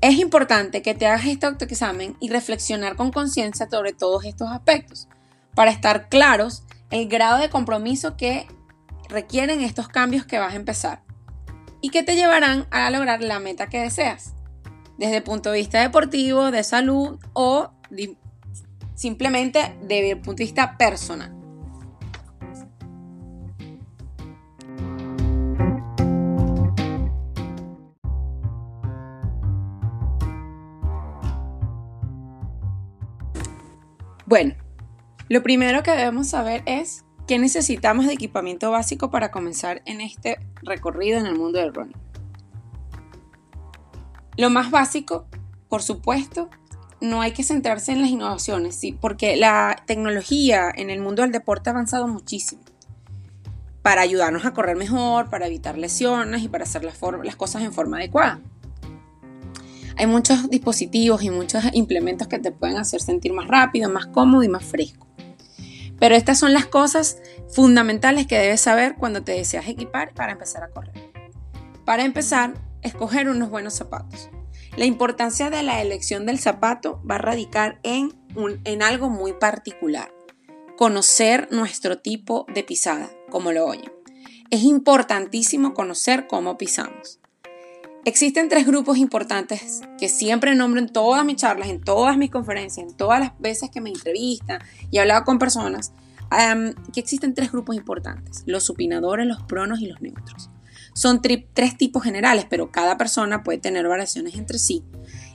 Es 0.00 0.14
importante 0.18 0.80
que 0.80 0.94
te 0.94 1.06
hagas 1.06 1.26
este 1.26 1.46
autoexamen 1.46 2.16
y 2.20 2.30
reflexionar 2.30 2.96
con 2.96 3.10
conciencia 3.10 3.68
sobre 3.68 3.92
todos 3.92 4.24
estos 4.24 4.48
aspectos 4.50 5.08
para 5.54 5.70
estar 5.70 6.08
claros 6.08 6.62
el 6.90 7.08
grado 7.08 7.38
de 7.38 7.50
compromiso 7.50 8.16
que 8.16 8.46
requieren 9.08 9.60
estos 9.60 9.88
cambios 9.88 10.24
que 10.24 10.38
vas 10.38 10.52
a 10.52 10.56
empezar 10.56 11.02
y 11.80 11.90
que 11.90 12.02
te 12.02 12.16
llevarán 12.16 12.66
a 12.70 12.88
lograr 12.90 13.22
la 13.22 13.40
meta 13.40 13.68
que 13.68 13.80
deseas, 13.80 14.34
desde 14.96 15.18
el 15.18 15.22
punto 15.22 15.50
de 15.50 15.58
vista 15.58 15.80
deportivo, 15.80 16.50
de 16.50 16.64
salud 16.64 17.18
o 17.32 17.72
simplemente 18.98 19.76
desde 19.80 20.10
el 20.10 20.16
punto 20.16 20.38
de 20.38 20.44
vista 20.44 20.76
personal. 20.76 21.32
Bueno, 34.26 34.56
lo 35.28 35.44
primero 35.44 35.84
que 35.84 35.92
debemos 35.92 36.26
saber 36.26 36.64
es 36.66 37.04
qué 37.28 37.38
necesitamos 37.38 38.06
de 38.06 38.14
equipamiento 38.14 38.72
básico 38.72 39.12
para 39.12 39.30
comenzar 39.30 39.80
en 39.86 40.00
este 40.00 40.38
recorrido 40.60 41.20
en 41.20 41.26
el 41.26 41.38
mundo 41.38 41.60
del 41.60 41.72
running. 41.72 41.96
Lo 44.36 44.50
más 44.50 44.72
básico, 44.72 45.26
por 45.68 45.82
supuesto, 45.82 46.50
no 47.00 47.20
hay 47.20 47.32
que 47.32 47.44
centrarse 47.44 47.92
en 47.92 48.00
las 48.00 48.10
innovaciones, 48.10 48.74
¿sí? 48.74 48.92
porque 48.92 49.36
la 49.36 49.82
tecnología 49.86 50.70
en 50.74 50.90
el 50.90 51.00
mundo 51.00 51.22
del 51.22 51.32
deporte 51.32 51.70
ha 51.70 51.72
avanzado 51.72 52.08
muchísimo 52.08 52.62
para 53.82 54.02
ayudarnos 54.02 54.44
a 54.44 54.52
correr 54.52 54.76
mejor, 54.76 55.30
para 55.30 55.46
evitar 55.46 55.78
lesiones 55.78 56.42
y 56.42 56.48
para 56.48 56.64
hacer 56.64 56.84
las, 56.84 56.98
las 57.24 57.36
cosas 57.36 57.62
en 57.62 57.72
forma 57.72 57.98
adecuada. 57.98 58.40
Hay 59.96 60.06
muchos 60.06 60.48
dispositivos 60.50 61.22
y 61.22 61.30
muchos 61.30 61.64
implementos 61.72 62.28
que 62.28 62.38
te 62.38 62.52
pueden 62.52 62.76
hacer 62.76 63.00
sentir 63.00 63.32
más 63.32 63.48
rápido, 63.48 63.90
más 63.90 64.06
cómodo 64.06 64.42
y 64.42 64.48
más 64.48 64.64
fresco. 64.64 65.06
Pero 65.98 66.14
estas 66.14 66.38
son 66.38 66.52
las 66.52 66.66
cosas 66.66 67.18
fundamentales 67.48 68.26
que 68.26 68.38
debes 68.38 68.60
saber 68.60 68.94
cuando 68.96 69.22
te 69.22 69.32
deseas 69.32 69.66
equipar 69.66 70.12
para 70.14 70.32
empezar 70.32 70.62
a 70.62 70.68
correr. 70.68 70.94
Para 71.84 72.04
empezar, 72.04 72.54
escoger 72.82 73.28
unos 73.28 73.50
buenos 73.50 73.74
zapatos. 73.74 74.28
La 74.78 74.84
importancia 74.84 75.50
de 75.50 75.64
la 75.64 75.82
elección 75.82 76.24
del 76.24 76.38
zapato 76.38 77.02
va 77.02 77.16
a 77.16 77.18
radicar 77.18 77.80
en, 77.82 78.12
en 78.62 78.80
algo 78.84 79.10
muy 79.10 79.32
particular. 79.32 80.14
Conocer 80.76 81.48
nuestro 81.50 81.98
tipo 81.98 82.46
de 82.54 82.62
pisada, 82.62 83.10
como 83.28 83.50
lo 83.50 83.66
oyen. 83.66 83.90
Es 84.50 84.62
importantísimo 84.62 85.74
conocer 85.74 86.28
cómo 86.28 86.56
pisamos. 86.56 87.18
Existen 88.04 88.48
tres 88.48 88.68
grupos 88.68 88.98
importantes 88.98 89.80
que 89.98 90.08
siempre 90.08 90.54
nombro 90.54 90.78
en 90.78 90.92
todas 90.92 91.24
mis 91.24 91.38
charlas, 91.38 91.70
en 91.70 91.80
todas 91.80 92.16
mis 92.16 92.30
conferencias, 92.30 92.86
en 92.88 92.96
todas 92.96 93.18
las 93.18 93.36
veces 93.40 93.70
que 93.70 93.80
me 93.80 93.90
entrevistan 93.90 94.60
y 94.92 94.98
he 94.98 95.00
hablado 95.00 95.24
con 95.24 95.40
personas, 95.40 95.92
que 96.92 97.00
existen 97.00 97.34
tres 97.34 97.50
grupos 97.50 97.74
importantes, 97.74 98.44
los 98.46 98.62
supinadores, 98.62 99.26
los 99.26 99.42
pronos 99.42 99.80
y 99.80 99.88
los 99.88 100.00
neutros. 100.00 100.50
Son 100.98 101.22
tres 101.22 101.78
tipos 101.78 102.02
generales, 102.02 102.44
pero 102.50 102.72
cada 102.72 102.98
persona 102.98 103.44
puede 103.44 103.58
tener 103.58 103.86
variaciones 103.86 104.34
entre 104.34 104.58
sí. 104.58 104.82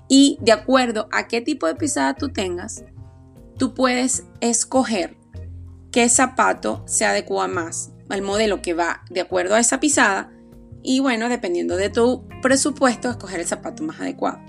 Y 0.10 0.38
de 0.42 0.52
acuerdo 0.52 1.08
a 1.14 1.30
qué 1.30 1.40
tipo 1.40 1.68
de 1.68 1.76
pisada 1.76 2.16
tú 2.16 2.28
tengas, 2.28 2.84
tú 3.58 3.74
puedes 3.74 4.26
escoger 4.42 5.16
qué 5.90 6.10
zapato 6.10 6.84
se 6.86 7.06
adecua 7.06 7.48
más 7.48 7.94
al 8.10 8.22
modelo 8.24 8.62
que 8.62 8.74
va 8.74 9.06
de 9.10 9.22
acuerdo 9.22 9.56
a 9.56 9.62
esa 9.62 9.80
pisada 9.80 10.34
y 10.82 11.00
bueno, 11.00 11.30
dependiendo 11.30 11.78
de 11.78 11.90
tu 11.90 12.28
presupuesto, 12.42 13.10
escoger 13.10 13.40
el 13.40 13.48
zapato 13.48 13.84
más 13.84 14.02
adecuado. 14.02 14.42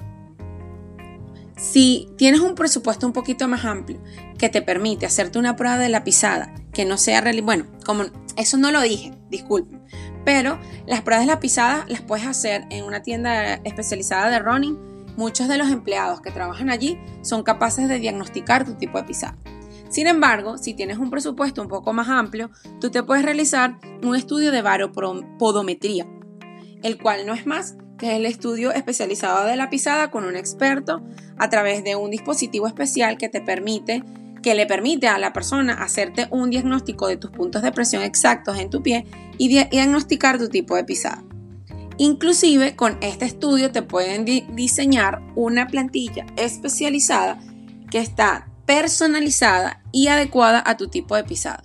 Si 1.56 2.08
tienes 2.18 2.40
un 2.40 2.56
presupuesto 2.56 3.06
un 3.06 3.12
poquito 3.12 3.46
más 3.46 3.64
amplio 3.64 4.02
que 4.36 4.48
te 4.48 4.62
permite 4.62 5.06
hacerte 5.06 5.38
una 5.38 5.54
prueba 5.54 5.78
de 5.78 5.90
la 5.90 6.02
pisada 6.02 6.52
que 6.72 6.84
no 6.84 6.98
sea 6.98 7.20
real, 7.20 7.40
bueno, 7.42 7.66
como 7.86 8.02
eso 8.36 8.56
no 8.56 8.72
lo 8.72 8.80
dije, 8.80 9.16
disculpen, 9.30 9.80
pero 10.24 10.58
las 10.86 11.02
pruebas 11.02 11.26
de 11.26 11.32
la 11.32 11.40
pisada 11.40 11.84
las 11.88 12.00
puedes 12.00 12.26
hacer 12.26 12.64
en 12.70 12.84
una 12.84 13.02
tienda 13.02 13.54
especializada 13.64 14.30
de 14.30 14.38
running. 14.38 14.78
Muchos 15.16 15.48
de 15.48 15.58
los 15.58 15.70
empleados 15.70 16.20
que 16.20 16.30
trabajan 16.30 16.70
allí 16.70 16.98
son 17.22 17.42
capaces 17.42 17.88
de 17.88 17.98
diagnosticar 17.98 18.64
tu 18.64 18.74
tipo 18.74 18.98
de 18.98 19.04
pisada. 19.04 19.38
Sin 19.88 20.08
embargo, 20.08 20.58
si 20.58 20.74
tienes 20.74 20.98
un 20.98 21.10
presupuesto 21.10 21.62
un 21.62 21.68
poco 21.68 21.92
más 21.92 22.08
amplio, 22.08 22.50
tú 22.80 22.90
te 22.90 23.04
puedes 23.04 23.24
realizar 23.24 23.78
un 24.02 24.16
estudio 24.16 24.50
de 24.50 24.60
varopodometría, 24.60 26.06
el 26.82 26.98
cual 26.98 27.26
no 27.26 27.32
es 27.32 27.46
más 27.46 27.76
que 27.96 28.16
el 28.16 28.26
estudio 28.26 28.72
especializado 28.72 29.44
de 29.44 29.54
la 29.54 29.70
pisada 29.70 30.10
con 30.10 30.24
un 30.24 30.34
experto 30.34 31.02
a 31.38 31.48
través 31.48 31.84
de 31.84 31.94
un 31.94 32.10
dispositivo 32.10 32.66
especial 32.66 33.18
que 33.18 33.28
te 33.28 33.40
permite 33.40 34.02
que 34.44 34.54
le 34.54 34.66
permite 34.66 35.08
a 35.08 35.16
la 35.16 35.32
persona 35.32 35.72
hacerte 35.72 36.28
un 36.30 36.50
diagnóstico 36.50 37.08
de 37.08 37.16
tus 37.16 37.30
puntos 37.30 37.62
de 37.62 37.72
presión 37.72 38.02
exactos 38.02 38.58
en 38.58 38.68
tu 38.68 38.82
pie 38.82 39.06
y 39.38 39.48
diagnosticar 39.48 40.38
tu 40.38 40.50
tipo 40.50 40.76
de 40.76 40.84
pisada. 40.84 41.24
Inclusive 41.96 42.76
con 42.76 42.98
este 43.00 43.24
estudio 43.24 43.72
te 43.72 43.80
pueden 43.80 44.26
diseñar 44.54 45.22
una 45.34 45.66
plantilla 45.66 46.26
especializada 46.36 47.40
que 47.90 48.00
está 48.00 48.50
personalizada 48.66 49.82
y 49.92 50.08
adecuada 50.08 50.62
a 50.66 50.76
tu 50.76 50.88
tipo 50.88 51.16
de 51.16 51.24
pisada, 51.24 51.62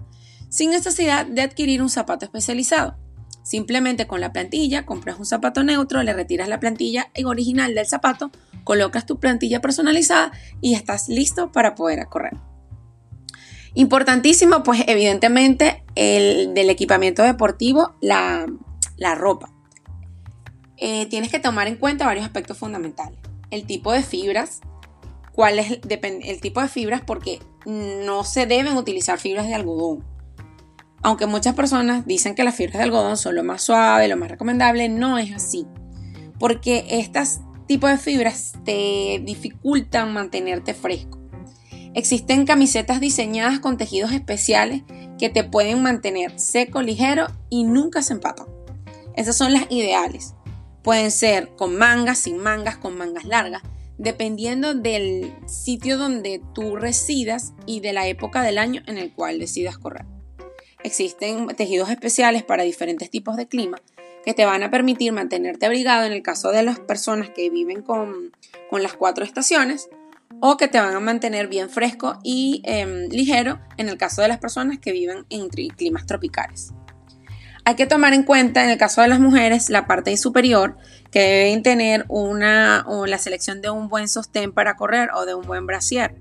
sin 0.48 0.70
necesidad 0.70 1.26
de 1.26 1.42
adquirir 1.42 1.82
un 1.82 1.90
zapato 1.90 2.24
especializado. 2.24 2.96
Simplemente 3.44 4.08
con 4.08 4.22
la 4.22 4.32
plantilla 4.32 4.86
compras 4.86 5.20
un 5.20 5.26
zapato 5.26 5.64
neutro, 5.64 6.02
le 6.02 6.14
retiras 6.14 6.48
la 6.48 6.62
plantilla 6.62 7.12
original 7.26 7.76
del 7.76 7.88
zapato, 7.88 8.32
colocas 8.64 9.06
tu 9.06 9.20
plantilla 9.20 9.60
personalizada 9.60 10.32
y 10.62 10.76
estás 10.76 11.10
listo 11.10 11.52
para 11.52 11.76
poder 11.76 12.06
correr. 12.08 12.38
Importantísimo, 13.74 14.64
pues 14.64 14.84
evidentemente 14.88 15.84
el 15.96 16.54
del 16.54 16.70
equipamiento 16.70 17.24
deportivo, 17.24 17.96
la, 18.02 18.46
ropa. 19.16 19.50
Eh, 20.78 21.06
tienes 21.08 21.30
que 21.30 21.40
tomar 21.40 21.68
en 21.68 21.76
cuenta 21.76 22.06
varios 22.06 22.26
aspectos 22.26 22.58
fundamentales. 22.58 23.20
El 23.52 23.66
tipo 23.66 23.92
de 23.92 24.02
fibras, 24.02 24.62
cuál 25.34 25.60
es 25.60 25.80
el 25.82 26.42
tipo 26.42 26.62
de 26.62 26.68
fibras 26.68 27.02
porque 27.06 27.40
no 27.66 28.24
se 28.24 28.46
deben 28.46 28.78
utilizar 28.78 29.20
fibras 29.20 29.48
de 29.48 29.56
algodón 29.56 30.04
aunque 31.02 31.28
muchas 31.28 31.56
personas 31.56 32.06
dicen 32.06 32.36
que 32.36 32.44
las 32.44 32.56
fibras 32.56 32.78
de 32.78 32.84
algodón 32.84 33.18
son 33.18 33.36
lo 33.36 33.44
más 33.44 33.62
suave, 33.62 34.08
lo 34.08 34.18
más 34.18 34.30
recomendable, 34.30 34.90
no 34.90 35.18
es 35.18 35.34
así. 35.34 35.66
Porque 36.38 36.86
estos 36.90 37.40
tipos 37.68 37.90
de 37.90 37.98
fibras 37.98 38.54
te 38.66 39.22
dificultan 39.24 40.14
mantenerte 40.14 40.74
fresco. 40.74 41.19
Existen 42.00 42.46
camisetas 42.46 43.02
diseñadas 43.02 43.60
con 43.60 43.76
tejidos 43.76 44.14
especiales 44.14 44.84
que 45.20 45.28
te 45.28 45.44
pueden 45.44 45.84
mantener 45.84 46.40
seco, 46.40 46.82
ligero 46.82 47.28
y 47.50 47.66
nunca 47.66 48.02
se 48.02 48.14
empapan. 48.14 48.48
Esas 49.18 49.36
son 49.36 49.52
las 49.52 49.66
ideales. 49.70 50.34
Pueden 50.82 51.12
ser 51.12 51.50
con 51.58 51.76
mangas, 51.76 52.20
sin 52.20 52.38
mangas, 52.38 52.78
con 52.78 52.98
mangas 52.98 53.26
largas, 53.26 53.64
dependiendo 53.98 54.76
del 54.76 55.36
sitio 55.46 55.98
donde 55.98 56.42
tú 56.56 56.78
residas 56.78 57.52
y 57.66 57.82
de 57.82 57.92
la 57.92 58.08
época 58.08 58.44
del 58.44 58.60
año 58.60 58.82
en 58.88 58.98
el 58.98 59.12
cual 59.12 59.38
decidas 59.38 59.78
correr. 59.78 60.06
Existen 60.86 61.48
tejidos 61.48 61.90
especiales 61.90 62.44
para 62.44 62.64
diferentes 62.64 63.10
tipos 63.10 63.36
de 63.36 63.50
clima 63.50 63.82
que 64.24 64.34
te 64.34 64.46
van 64.46 64.64
a 64.64 64.72
permitir 64.72 65.12
mantenerte 65.12 65.66
abrigado 65.66 66.06
en 66.06 66.14
el 66.14 66.24
caso 66.24 66.52
de 66.52 66.64
las 66.64 66.80
personas 66.80 67.30
que 67.30 67.50
viven 67.50 67.82
con, 67.82 68.32
las 68.72 68.94
cuatro 68.94 69.26
estaciones 69.26 69.90
o 70.42 70.58
que 70.58 70.68
te 70.68 70.80
van 70.80 70.96
a 70.96 71.00
mantener 71.00 71.48
bien 71.48 71.70
fresco 71.70 72.20
y 72.24 72.62
em, 72.66 73.08
ligero 73.10 73.60
en 73.78 73.90
el 73.90 73.98
caso 73.98 74.22
de 74.22 74.28
las 74.28 74.40
personas 74.40 74.80
que 74.80 74.92
viven 74.92 75.26
en 75.30 75.50
climas 75.50 76.06
tropicales. 76.06 76.74
Hay 77.66 77.76
que 77.76 77.86
tomar 77.86 78.14
en 78.14 78.24
cuenta 78.24 78.64
en 78.64 78.70
el 78.70 78.78
caso 78.78 79.02
de 79.02 79.10
las 79.10 79.20
mujeres 79.20 79.70
la 79.70 79.86
parte 79.86 80.16
superior 80.18 80.78
que 81.12 81.20
deben 81.20 81.62
tener 81.62 82.06
una 82.08 82.86
o 82.88 83.06
la 83.06 83.18
selección 83.18 83.62
de 83.62 83.70
un 83.70 83.90
buen 83.90 84.08
sostén 84.08 84.52
para 84.52 84.76
correr 84.76 85.10
o 85.14 85.26
de 85.26 85.36
un 85.36 85.46
buen 85.46 85.68
brasier. 85.68 86.16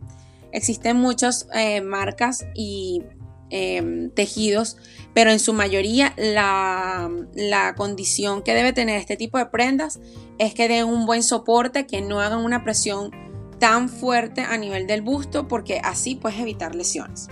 Existen 0.52 0.96
muchas 0.96 1.46
eh, 1.54 1.80
marcas 1.80 2.44
y 2.54 3.02
Em, 3.50 4.10
tejidos, 4.10 4.76
pero 5.14 5.30
en 5.30 5.38
su 5.38 5.54
mayoría 5.54 6.12
la, 6.18 7.10
la, 7.34 7.74
condición 7.76 8.42
que 8.42 8.52
debe 8.52 8.74
tener 8.74 8.98
este 8.98 9.16
tipo 9.16 9.38
de 9.38 9.46
prendas 9.46 10.00
es 10.36 10.52
que 10.52 10.68
den 10.68 10.84
un 10.84 11.06
buen 11.06 11.22
soporte, 11.22 11.86
que 11.86 12.02
no 12.02 12.20
hagan 12.20 12.40
una 12.40 12.62
presión 12.62 13.10
tan 13.58 13.88
fuerte 13.88 14.42
a 14.42 14.56
nivel 14.56 14.86
del 14.86 15.02
busto, 15.02 15.48
porque 15.48 15.80
así 15.82 16.14
puedes 16.14 16.38
evitar 16.38 16.74
lesiones. 16.74 17.28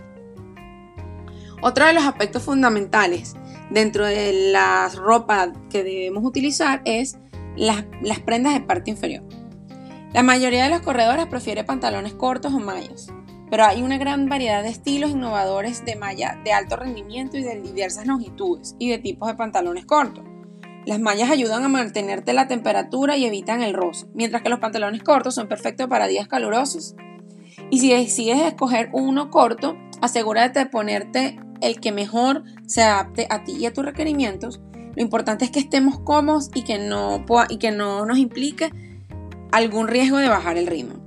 Otro 1.63 1.87
de 1.87 1.93
los 1.93 2.05
aspectos 2.05 2.43
fundamentales 2.43 3.35
dentro 3.71 4.05
de 4.05 4.51
la 4.53 4.89
ropa 4.95 5.53
que 5.71 5.83
debemos 5.83 6.25
utilizar 6.25 6.83
es 6.85 7.19
las, 7.57 7.85
las 8.03 8.21
prendas 8.21 8.55
de 8.55 8.61
parte 8.61 8.91
inferior. 8.91 9.25
La 10.13 10.23
mayoría 10.23 10.65
de 10.65 10.71
los 10.71 10.81
corredores 10.81 11.27
prefiere 11.27 11.65
pantalones 11.65 12.13
cortos 12.13 12.53
o 12.53 12.59
mallas, 12.59 13.09
pero 13.51 13.65
hay 13.65 13.83
una 13.83 13.99
gran 13.99 14.29
variedad 14.29 14.63
de 14.63 14.71
estilos 14.71 15.11
innovadores 15.11 15.85
de 15.85 15.97
malla 15.97 16.41
de 16.45 16.53
alto 16.53 16.77
rendimiento 16.77 17.37
y 17.37 17.43
de 17.43 17.61
diversas 17.61 18.07
longitudes 18.07 18.77
y 18.79 18.91
de 18.91 18.99
tipos 18.99 19.29
de 19.29 19.35
pantalones 19.35 19.87
cortos. 19.87 20.25
Las 20.87 21.01
mallas 21.01 21.31
ayudan 21.31 21.65
a 21.65 21.69
mantenerte 21.69 22.33
la 22.33 22.47
temperatura 22.47 23.17
y 23.17 23.25
evitan 23.25 23.61
el 23.61 23.75
roce, 23.75 24.07
mientras 24.15 24.43
que 24.43 24.49
los 24.49 24.61
pantalones 24.61 25.03
cortos 25.03 25.35
son 25.35 25.49
perfectos 25.49 25.89
para 25.89 26.07
días 26.07 26.29
calurosos. 26.29 26.95
Y 27.71 27.81
si 27.81 27.91
decides 27.91 28.41
escoger 28.43 28.91
uno 28.93 29.29
corto, 29.31 29.77
asegúrate 30.01 30.61
de 30.61 30.67
ponerte 30.67 31.41
el 31.61 31.81
que 31.81 31.91
mejor 31.91 32.45
se 32.67 32.85
adapte 32.85 33.27
a 33.31 33.43
ti 33.43 33.57
y 33.59 33.67
a 33.67 33.73
tus 33.73 33.85
requerimientos. 33.85 34.61
Lo 34.95 35.03
importante 35.03 35.45
es 35.45 35.51
que 35.51 35.59
estemos 35.59 35.99
cómodos 35.99 36.51
y 36.55 36.63
que 36.63 36.79
no, 36.79 37.25
y 37.49 37.57
que 37.57 37.73
no 37.73 38.07
nos 38.07 38.19
implique 38.19 38.71
algún 39.51 39.89
riesgo 39.89 40.19
de 40.19 40.29
bajar 40.29 40.57
el 40.57 40.69
ritmo. 40.69 41.05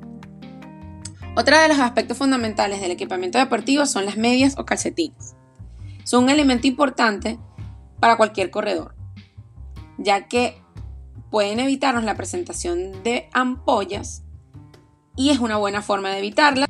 Otro 1.37 1.57
de 1.57 1.69
los 1.69 1.79
aspectos 1.79 2.17
fundamentales 2.17 2.81
del 2.81 2.91
equipamiento 2.91 3.37
deportivo 3.37 3.85
son 3.85 4.05
las 4.05 4.17
medias 4.17 4.55
o 4.57 4.65
calcetines. 4.65 5.35
Son 6.03 6.25
un 6.25 6.29
elemento 6.29 6.67
importante 6.67 7.39
para 8.01 8.17
cualquier 8.17 8.51
corredor, 8.51 8.98
ya 9.99 10.27
que 10.27 10.61
pueden 11.29 11.59
evitarnos 11.59 12.03
la 12.03 12.15
presentación 12.15 13.03
de 13.03 13.29
ampollas 13.33 14.23
y 15.15 15.29
es 15.29 15.39
una 15.39 15.57
buena 15.57 15.81
forma 15.81 16.09
de 16.09 16.19
evitarla. 16.19 16.65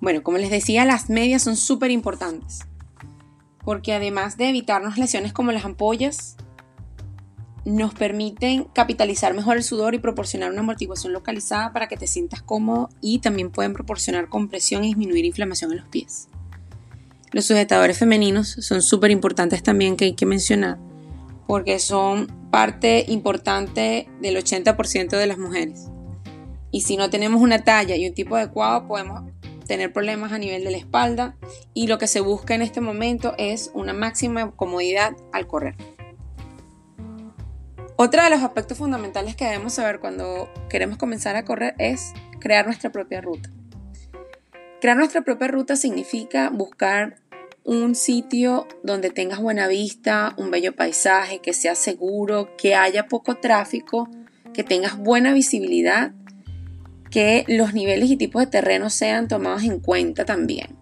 Bueno, 0.00 0.22
como 0.22 0.38
les 0.38 0.50
decía, 0.50 0.84
las 0.84 1.10
medias 1.10 1.42
son 1.42 1.56
súper 1.56 1.90
importantes, 1.90 2.60
porque 3.64 3.92
además 3.92 4.36
de 4.36 4.50
evitarnos 4.50 4.98
lesiones 4.98 5.32
como 5.32 5.50
las 5.50 5.64
ampollas, 5.64 6.36
nos 7.66 7.94
permiten 7.94 8.64
capitalizar 8.72 9.34
mejor 9.34 9.56
el 9.56 9.64
sudor 9.64 9.96
y 9.96 9.98
proporcionar 9.98 10.52
una 10.52 10.60
amortiguación 10.60 11.12
localizada 11.12 11.72
para 11.72 11.88
que 11.88 11.96
te 11.96 12.06
sientas 12.06 12.40
cómodo 12.40 12.88
y 13.00 13.18
también 13.18 13.50
pueden 13.50 13.72
proporcionar 13.72 14.28
compresión 14.28 14.84
y 14.84 14.88
disminuir 14.88 15.24
inflamación 15.24 15.72
en 15.72 15.78
los 15.78 15.88
pies. 15.88 16.28
Los 17.32 17.44
sujetadores 17.46 17.98
femeninos 17.98 18.48
son 18.48 18.82
súper 18.82 19.10
importantes 19.10 19.64
también 19.64 19.96
que 19.96 20.04
hay 20.04 20.14
que 20.14 20.26
mencionar 20.26 20.78
porque 21.48 21.80
son 21.80 22.28
parte 22.52 23.04
importante 23.08 24.08
del 24.20 24.36
80% 24.36 25.18
de 25.18 25.26
las 25.26 25.38
mujeres. 25.38 25.88
Y 26.70 26.82
si 26.82 26.96
no 26.96 27.10
tenemos 27.10 27.42
una 27.42 27.64
talla 27.64 27.96
y 27.96 28.06
un 28.06 28.14
tipo 28.14 28.36
adecuado 28.36 28.86
podemos 28.86 29.24
tener 29.66 29.92
problemas 29.92 30.30
a 30.30 30.38
nivel 30.38 30.62
de 30.62 30.70
la 30.70 30.76
espalda 30.76 31.36
y 31.74 31.88
lo 31.88 31.98
que 31.98 32.06
se 32.06 32.20
busca 32.20 32.54
en 32.54 32.62
este 32.62 32.80
momento 32.80 33.34
es 33.38 33.72
una 33.74 33.92
máxima 33.92 34.52
comodidad 34.52 35.16
al 35.32 35.48
correr. 35.48 35.74
Otro 37.98 38.22
de 38.22 38.28
los 38.28 38.42
aspectos 38.42 38.76
fundamentales 38.76 39.36
que 39.36 39.46
debemos 39.46 39.72
saber 39.72 40.00
cuando 40.00 40.52
queremos 40.68 40.98
comenzar 40.98 41.34
a 41.34 41.46
correr 41.46 41.74
es 41.78 42.12
crear 42.40 42.66
nuestra 42.66 42.92
propia 42.92 43.22
ruta. 43.22 43.50
Crear 44.82 44.98
nuestra 44.98 45.22
propia 45.22 45.48
ruta 45.48 45.76
significa 45.76 46.50
buscar 46.50 47.16
un 47.64 47.94
sitio 47.94 48.68
donde 48.82 49.08
tengas 49.08 49.40
buena 49.40 49.66
vista, 49.66 50.34
un 50.36 50.50
bello 50.50 50.76
paisaje, 50.76 51.40
que 51.40 51.54
sea 51.54 51.74
seguro, 51.74 52.54
que 52.58 52.74
haya 52.74 53.08
poco 53.08 53.36
tráfico, 53.36 54.10
que 54.52 54.62
tengas 54.62 54.98
buena 54.98 55.32
visibilidad 55.32 56.12
que 57.10 57.46
los 57.48 57.72
niveles 57.72 58.10
y 58.10 58.16
tipos 58.16 58.42
de 58.42 58.48
terreno 58.48 58.90
sean 58.90 59.26
tomados 59.26 59.62
en 59.62 59.80
cuenta 59.80 60.26
también. 60.26 60.76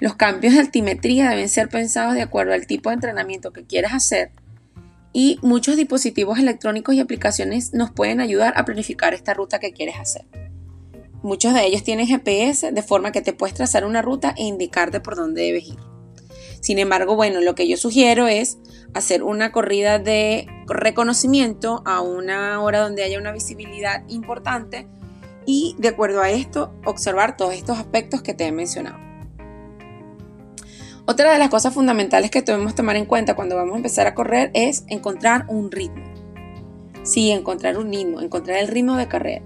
Los 0.00 0.16
cambios 0.16 0.54
de 0.54 0.60
altimetría 0.60 1.30
deben 1.30 1.48
ser 1.48 1.68
pensados 1.68 2.14
de 2.14 2.22
acuerdo 2.22 2.52
al 2.52 2.66
tipo 2.66 2.90
de 2.90 2.94
entrenamiento 2.94 3.52
que 3.52 3.64
quieras 3.64 3.94
hacer 3.94 4.32
y 5.14 5.38
muchos 5.42 5.76
dispositivos 5.76 6.38
electrónicos 6.40 6.94
y 6.94 7.00
aplicaciones 7.00 7.72
nos 7.72 7.92
pueden 7.92 8.20
ayudar 8.20 8.52
a 8.56 8.64
planificar 8.64 9.14
esta 9.14 9.32
ruta 9.32 9.60
que 9.60 9.72
quieres 9.72 9.94
hacer. 9.96 10.26
Muchos 11.22 11.54
de 11.54 11.64
ellos 11.64 11.84
tienen 11.84 12.08
GPS 12.08 12.72
de 12.72 12.82
forma 12.82 13.12
que 13.12 13.22
te 13.22 13.32
puedes 13.32 13.54
trazar 13.54 13.86
una 13.86 14.02
ruta 14.02 14.34
e 14.36 14.42
indicarte 14.42 15.00
por 15.00 15.14
dónde 15.14 15.42
debes 15.42 15.68
ir. 15.68 15.78
Sin 16.60 16.80
embargo, 16.80 17.14
bueno, 17.14 17.40
lo 17.40 17.54
que 17.54 17.68
yo 17.68 17.76
sugiero 17.76 18.26
es 18.26 18.58
hacer 18.92 19.22
una 19.22 19.52
corrida 19.52 19.98
de 19.98 20.48
reconocimiento 20.66 21.82
a 21.86 22.00
una 22.00 22.60
hora 22.60 22.80
donde 22.80 23.04
haya 23.04 23.18
una 23.18 23.32
visibilidad 23.32 24.02
importante 24.08 24.88
y 25.46 25.76
de 25.78 25.88
acuerdo 25.88 26.22
a 26.22 26.30
esto 26.30 26.74
observar 26.84 27.36
todos 27.36 27.54
estos 27.54 27.78
aspectos 27.78 28.20
que 28.22 28.34
te 28.34 28.46
he 28.46 28.52
mencionado. 28.52 29.03
Otra 31.06 31.32
de 31.32 31.38
las 31.38 31.50
cosas 31.50 31.74
fundamentales 31.74 32.30
que 32.30 32.40
debemos 32.40 32.74
tomar 32.74 32.96
en 32.96 33.04
cuenta 33.04 33.34
cuando 33.34 33.56
vamos 33.56 33.74
a 33.74 33.76
empezar 33.76 34.06
a 34.06 34.14
correr 34.14 34.50
es 34.54 34.84
encontrar 34.88 35.44
un 35.48 35.70
ritmo. 35.70 36.02
Sí, 37.02 37.30
encontrar 37.30 37.76
un 37.76 37.90
ritmo, 37.92 38.22
encontrar 38.22 38.58
el 38.58 38.68
ritmo 38.68 38.96
de 38.96 39.06
carrera. 39.06 39.44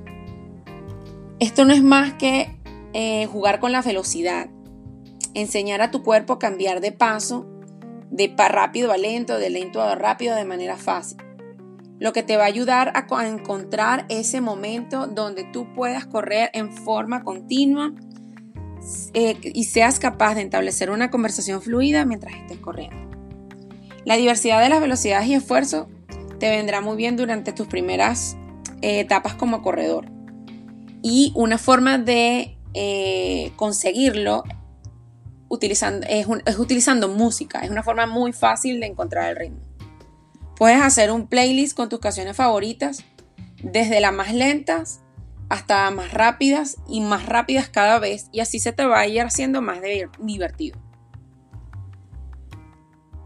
Esto 1.41 1.65
no 1.65 1.73
es 1.73 1.83
más 1.83 2.15
que 2.15 2.57
eh, 2.93 3.27
jugar 3.27 3.59
con 3.59 3.73
la 3.73 3.83
velocidad, 3.83 4.49
enseñar 5.35 5.83
a 5.83 5.91
tu 5.91 6.05
cuerpo 6.05 6.35
a 6.35 6.39
cambiar 6.39 6.81
de 6.81 6.93
paso, 6.93 7.47
de 8.11 8.33
rápido 8.37 8.93
a 8.93 8.97
lento, 8.97 9.37
de 9.37 9.51
lento 9.51 9.83
a 9.83 9.97
rápido 9.97 10.37
de 10.37 10.45
manera 10.45 10.77
fácil. 10.77 11.19
Lo 11.99 12.13
que 12.13 12.23
te 12.23 12.37
va 12.37 12.45
a 12.45 12.47
ayudar 12.47 12.93
a, 12.95 13.27
encontrar 13.27 14.07
ese 14.09 14.41
momento 14.41 15.09
donde 15.09 15.43
tú 15.43 15.73
puedas 15.75 16.07
correr 16.07 16.51
en 16.55 16.73
forma 16.73 17.25
continua 17.25 17.93
eh, 19.15 19.37
y 19.43 19.65
seas 19.65 19.99
capaz 19.99 20.35
de 20.35 20.43
establecer 20.43 20.91
una 20.91 21.11
conversación 21.11 21.63
fluida 21.63 22.05
mientras 22.05 22.35
estés 22.35 22.59
corriendo. 22.59 22.97
La 24.05 24.17
diversidad 24.17 24.63
de 24.63 24.69
las 24.69 24.81
velocidades 24.81 25.27
y 25.29 25.35
esfuerzos 25.35 25.87
te 26.39 26.49
vendrá 26.49 26.81
muy 26.81 26.97
bien 26.97 27.17
durante 27.17 27.53
tus 27.53 27.67
primeras 27.67 28.37
eh, 28.81 29.01
etapas 29.01 29.35
como 29.35 29.63
corredor. 29.63 30.07
Y 31.03 31.33
una 31.35 31.59
forma 31.59 31.99
de 31.99 32.57
eh, 32.75 33.53
conseguirlo 33.57 34.45
utilizando, 35.49 36.07
es, 36.09 36.27
utilizando 36.59 37.09
música. 37.09 37.61
Es 37.61 37.71
una 37.71 37.83
forma 37.83 38.07
muy 38.07 38.33
fácil 38.33 38.81
de 38.81 38.87
encontrar 38.87 39.31
el 39.31 39.37
ritmo. 39.37 39.61
Puedes 40.57 40.81
hacer 40.81 41.11
un 41.11 41.29
playlist 41.29 41.77
con 41.77 41.89
tus 41.89 42.01
canciones 42.01 42.37
favoritas, 42.37 43.05
desde 43.63 44.01
las 44.01 44.13
más 44.13 44.33
lentas 44.33 45.01
hasta 45.49 45.91
más 45.91 46.13
rápidas 46.13 46.77
y 46.89 47.01
más 47.01 47.27
rápidas 47.27 47.69
cada 47.69 47.99
vez, 47.99 48.29
y 48.33 48.41
así 48.41 48.59
se 48.59 48.73
te 48.73 48.85
va 48.85 49.01
a 49.01 49.07
ir 49.07 49.23
haciendo 49.23 49.63
más 49.63 49.79
divertido. 50.19 50.79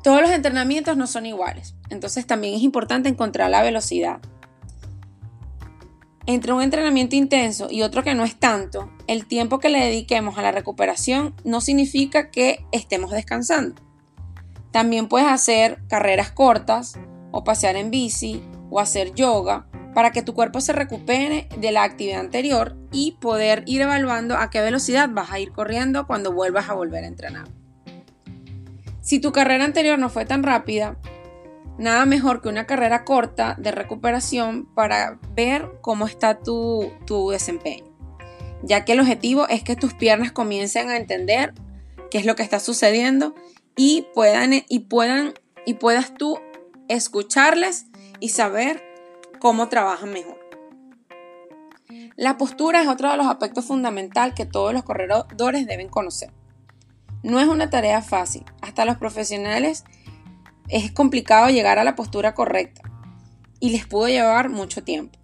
Todos 0.02 0.20
los 0.20 0.30
entrenamientos 0.30 0.96
no 0.96 1.06
son 1.06 1.26
iguales, 1.26 1.76
entonces 1.90 2.26
también 2.26 2.54
es 2.54 2.62
importante 2.62 3.08
encontrar 3.08 3.50
la 3.50 3.62
velocidad. 3.62 4.20
Entre 6.26 6.52
un 6.52 6.62
entrenamiento 6.62 7.16
intenso 7.16 7.68
y 7.70 7.82
otro 7.82 8.04
que 8.04 8.14
no 8.14 8.24
es 8.24 8.36
tanto, 8.36 8.90
el 9.08 9.26
tiempo 9.26 9.58
que 9.58 9.68
le 9.68 9.80
dediquemos 9.80 10.38
a 10.38 10.42
la 10.42 10.52
recuperación 10.52 11.34
no 11.44 11.60
significa 11.60 12.30
que 12.30 12.64
estemos 12.70 13.10
descansando. 13.10 13.82
También 14.70 15.08
puedes 15.08 15.28
hacer 15.28 15.80
carreras 15.88 16.30
cortas 16.30 16.98
o 17.32 17.42
pasear 17.42 17.76
en 17.76 17.90
bici 17.90 18.42
o 18.70 18.78
hacer 18.78 19.14
yoga 19.14 19.66
para 19.94 20.10
que 20.10 20.22
tu 20.22 20.34
cuerpo 20.34 20.60
se 20.60 20.72
recupere 20.72 21.48
de 21.58 21.72
la 21.72 21.82
actividad 21.82 22.20
anterior 22.20 22.76
y 22.90 23.12
poder 23.20 23.62
ir 23.66 23.82
evaluando 23.82 24.36
a 24.36 24.50
qué 24.50 24.60
velocidad 24.60 25.08
vas 25.10 25.30
a 25.30 25.38
ir 25.38 25.52
corriendo 25.52 26.06
cuando 26.06 26.32
vuelvas 26.32 26.68
a 26.68 26.74
volver 26.74 27.04
a 27.04 27.08
entrenar. 27.08 27.48
Si 29.00 29.20
tu 29.20 29.32
carrera 29.32 29.64
anterior 29.64 29.98
no 29.98 30.08
fue 30.08 30.24
tan 30.24 30.42
rápida, 30.42 30.96
nada 31.78 32.06
mejor 32.06 32.40
que 32.40 32.48
una 32.48 32.66
carrera 32.66 33.04
corta 33.04 33.56
de 33.58 33.72
recuperación 33.72 34.66
para 34.74 35.18
ver 35.34 35.68
cómo 35.80 36.06
está 36.06 36.38
tu, 36.38 36.92
desempeño, 37.30 37.84
ya 38.62 38.84
que 38.84 38.92
el 38.92 39.00
objetivo 39.00 39.48
es 39.48 39.62
que 39.62 39.76
tus 39.76 39.94
piernas 39.94 40.32
comiencen 40.32 40.90
a 40.90 40.96
entender 40.96 41.52
qué 42.10 42.18
es 42.18 42.26
lo 42.26 42.36
que 42.36 42.42
está 42.42 42.60
sucediendo 42.60 43.34
y 43.76 44.06
puedan 44.14 44.52
y 44.68 44.78
puedan 44.80 45.34
y 45.66 45.74
puedas 45.74 46.14
tú 46.14 46.38
escucharles 46.88 47.86
y 48.20 48.28
saber 48.30 48.91
cómo 49.42 49.68
trabajan 49.68 50.12
mejor. 50.12 50.38
La 52.14 52.36
postura 52.38 52.80
es 52.80 52.86
otro 52.86 53.10
de 53.10 53.16
los 53.16 53.26
aspectos 53.26 53.64
fundamentales 53.64 54.36
que 54.36 54.46
todos 54.46 54.72
los 54.72 54.84
corredores 54.84 55.66
deben 55.66 55.88
conocer. 55.88 56.32
No 57.24 57.40
es 57.40 57.48
una 57.48 57.68
tarea 57.68 58.02
fácil, 58.02 58.44
hasta 58.60 58.84
los 58.84 58.98
profesionales 58.98 59.82
es 60.68 60.92
complicado 60.92 61.50
llegar 61.50 61.80
a 61.80 61.84
la 61.84 61.96
postura 61.96 62.34
correcta 62.34 62.82
y 63.58 63.70
les 63.70 63.84
pudo 63.84 64.06
llevar 64.06 64.48
mucho 64.48 64.84
tiempo. 64.84 65.18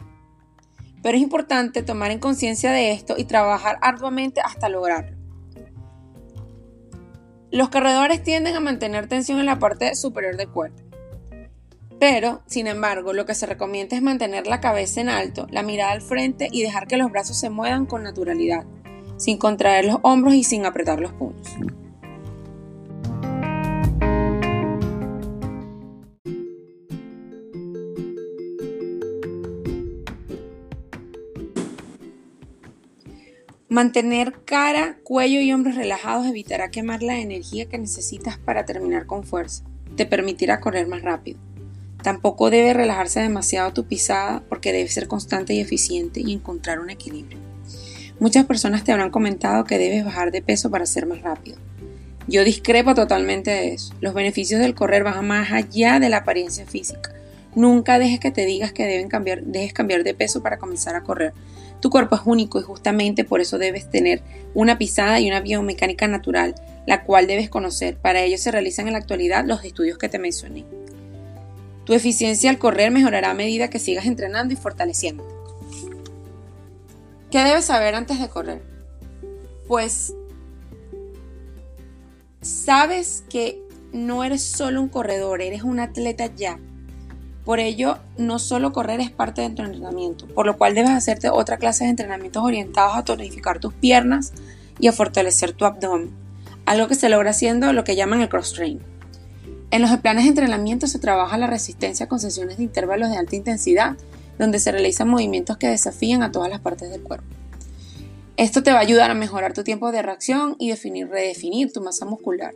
Pero 1.01 1.17
es 1.17 1.23
importante 1.23 1.85
tomar 1.85 2.11
en 2.11 2.19
conciencia 2.19 2.73
de 2.73 2.91
esto 2.91 3.15
y 3.17 3.25
trabajar 3.25 3.79
arduamente 3.83 4.41
hasta 4.41 4.69
lograrlo. 4.69 5.17
Los 7.53 7.69
corredores 7.69 8.25
tienden 8.25 8.57
a 8.57 8.61
mantener 8.61 9.07
tensión 9.07 9.39
en 9.39 9.47
la 9.47 9.61
parte 9.61 9.95
superior 9.95 10.37
del 10.37 10.49
cuerpo. 10.49 10.88
Pero, 12.01 12.43
sin 12.47 12.69
embargo, 12.69 13.13
lo 13.13 13.27
que 13.27 13.35
se 13.35 13.47
recomienda 13.47 13.97
es 13.97 14.03
mantener 14.03 14.47
la 14.47 14.61
cabeza 14.61 15.01
en 15.01 15.09
alto, 15.09 15.49
la 15.51 15.63
mirada 15.63 15.93
al 15.93 16.03
frente 16.03 16.49
y 16.53 16.63
dejar 16.63 16.87
que 16.87 16.97
los 16.97 17.11
brazos 17.11 17.39
se 17.39 17.51
muevan 17.51 17.87
con 17.87 18.05
naturalidad, 18.05 18.65
sin 19.17 19.37
contraer 19.37 19.87
los 19.87 19.99
hombros 20.03 20.35
y 20.35 20.45
sin 20.45 20.65
apretar 20.65 21.01
los 21.01 21.13
puños. 21.13 21.57
Mantener 33.71 34.33
cara, 34.45 34.99
cuello 35.05 35.41
y 35.41 35.53
hombros 35.53 35.75
relajados 35.75 36.27
evitará 36.27 36.71
quemar 36.71 37.03
la 37.03 37.19
energía 37.19 37.69
que 37.69 37.79
necesitas 37.79 38.39
para 38.39 38.65
terminar 38.65 39.07
con 39.07 39.25
fuerza. 39.25 39.65
Te 39.97 40.07
permitirá 40.07 40.59
correr 40.61 40.87
más 40.87 41.03
rápido. 41.03 41.39
Tampoco 42.03 42.51
debe 42.51 42.75
relajarse 42.75 43.21
demasiado 43.21 43.73
tu 43.73 43.85
pisada 43.85 44.43
porque 44.49 44.73
debe 44.73 44.89
ser 44.89 45.09
constante 45.09 45.55
y 45.55 45.61
eficiente 45.61 46.21
y 46.21 46.33
encontrar 46.33 46.81
un 46.81 46.91
equilibrio. 46.91 47.39
Muchas 48.21 48.47
personas 48.47 48.85
te 48.85 48.93
habrán 48.93 49.11
comentado 49.11 49.65
que 49.65 49.79
debes 49.79 50.05
bajar 50.05 50.31
de 50.31 50.43
peso 50.43 50.71
para 50.71 50.87
ser 50.87 51.07
más 51.07 51.23
rápido. 51.23 51.59
Yo 52.27 52.45
discrepo 52.45 52.95
totalmente 52.95 53.51
de 53.51 53.73
eso. 53.75 53.95
Los 54.01 54.13
beneficios 54.13 54.61
del 54.61 54.75
correr 54.75 55.03
van 55.03 55.27
más 55.27 55.51
allá 55.51 55.99
de 55.99 56.09
la 56.09 56.19
apariencia 56.19 56.67
física. 56.67 57.15
Nunca 57.55 57.99
dejes 57.99 58.21
que 58.21 58.31
te 58.31 58.45
digas 58.45 58.73
que 58.73 58.87
deben 58.87 59.09
cambiar, 59.09 59.43
dejes 59.43 59.73
cambiar 59.73 60.05
de 60.05 60.15
peso 60.15 60.43
para 60.43 60.59
comenzar 60.59 60.95
a 60.95 61.03
correr. 61.03 61.33
Tu 61.81 61.91
cuerpo 61.91 62.17
es 62.17 62.23
único 62.25 62.59
y 62.61 62.63
justamente 62.63 63.25
por 63.25 63.41
eso 63.41 63.57
debes 63.57 63.89
tener 63.89 64.23
una 64.53 64.79
pisada 64.79 65.21
y 65.21 65.29
una 65.29 65.41
biomecánica 65.41 66.07
natural, 66.07 66.55
la 66.87 67.05
cual 67.05 67.27
debes 67.27 67.49
conocer. 67.49 67.97
Para 67.97 68.23
ello 68.23 68.37
se 68.37 68.51
realizan 68.51 68.89
en 68.89 68.93
la 68.93 68.99
actualidad 68.99 69.45
los 69.47 69.65
estudios 69.65 69.97
que 69.97 70.09
te 70.09 70.19
mencioné. 70.19 70.65
Tu 71.89 71.95
eficiencia 71.95 72.51
al 72.51 72.59
correr 72.59 72.91
mejorará 72.91 73.31
a 73.31 73.35
medida 73.35 73.71
que 73.71 73.79
sigas 73.79 74.05
entrenando 74.05 74.53
y 74.53 74.59
fortaleciéndote. 74.59 75.35
¿Qué 77.31 77.39
debes 77.39 77.65
saber 77.65 77.95
antes 77.95 78.21
de 78.21 78.29
correr? 78.29 78.61
Pues 79.67 80.15
sabes 82.43 83.25
que 83.31 83.63
no 83.95 84.23
eres 84.23 84.43
solo 84.43 84.83
un 84.83 84.91
corredor, 84.91 85.41
eres 85.41 85.63
un 85.63 85.81
atleta 85.81 86.27
ya. 86.27 86.59
Por 87.47 87.59
ello, 87.59 87.97
no 88.19 88.39
solo 88.39 88.75
correr 88.75 89.01
es 89.01 89.11
parte 89.11 89.41
de 89.41 89.49
tu 89.49 89.63
entrenamiento, 89.63 90.27
por 90.27 90.45
lo 90.45 90.59
cual 90.59 90.75
debes 90.75 90.91
hacerte 90.91 91.31
otra 91.31 91.57
clase 91.57 91.85
de 91.85 91.91
entrenamientos 91.91 92.45
orientados 92.45 92.99
a 92.99 93.05
tonificar 93.05 93.61
tus 93.61 93.73
piernas 93.73 94.35
y 94.79 94.89
a 94.89 94.93
fortalecer 94.93 95.53
tu 95.53 95.65
abdomen, 95.65 96.11
algo 96.67 96.87
que 96.87 96.97
se 96.97 97.09
logra 97.09 97.31
haciendo 97.31 97.73
lo 97.73 97.83
que 97.85 97.97
llaman 97.97 98.21
el 98.21 98.29
cross 98.29 98.53
train. 98.53 98.98
En 99.71 99.83
los 99.83 99.95
planes 99.99 100.25
de 100.25 100.31
entrenamiento 100.31 100.87
se 100.87 100.99
trabaja 100.99 101.37
la 101.37 101.47
resistencia 101.47 102.09
con 102.09 102.21
sesiones 102.21 102.57
de 102.57 102.63
intervalos 102.63 103.11
de 103.11 103.19
alta 103.19 103.37
intensidad, 103.37 103.97
donde 104.39 104.61
se 104.61 104.73
realizan 104.73 105.09
movimientos 105.09 105.59
que 105.59 105.69
desafían 105.69 106.23
a 106.23 106.33
todas 106.33 106.49
las 106.49 106.61
partes 106.61 106.91
del 106.91 107.03
cuerpo. 107.03 107.27
Esto 108.37 108.63
te 108.63 108.71
va 108.71 108.79
a 108.79 108.83
ayudar 108.83 109.11
a 109.11 109.15
mejorar 109.15 109.53
tu 109.53 109.65
tiempo 109.65 109.91
de 109.91 110.01
reacción 110.01 110.57
y 110.59 110.71
definir, 110.71 111.09
redefinir 111.09 111.73
tu 111.73 111.83
masa 111.83 112.07
muscular. 112.07 112.55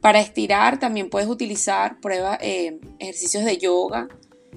Para 0.00 0.20
estirar 0.20 0.78
también 0.78 1.10
puedes 1.10 1.28
utilizar 1.28 1.98
pruebas, 2.00 2.38
eh, 2.40 2.78
ejercicios 2.98 3.44
de 3.44 3.56
yoga, 3.56 4.06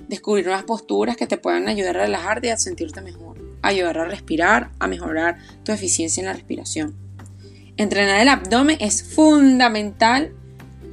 descubrir 0.08 0.46
nuevas 0.46 0.64
posturas 0.64 1.18
que 1.18 1.26
te 1.26 1.38
puedan 1.38 1.68
ayudar 1.68 1.98
a 1.98 2.04
relajarte 2.04 2.48
y 2.48 2.50
a 2.52 2.58
sentirte 2.58 3.02
mejor, 3.02 3.38
ayudar 3.62 3.98
a 3.98 4.06
respirar, 4.06 4.72
a 4.78 4.88
mejorar 4.88 5.38
tu 5.64 5.72
eficiencia 5.72 6.22
en 6.22 6.28
la 6.28 6.34
respiración. 6.34 6.96
Entrenar 7.78 8.20
el 8.20 8.28
abdomen 8.28 8.78
es 8.82 9.02
fundamental 9.02 10.36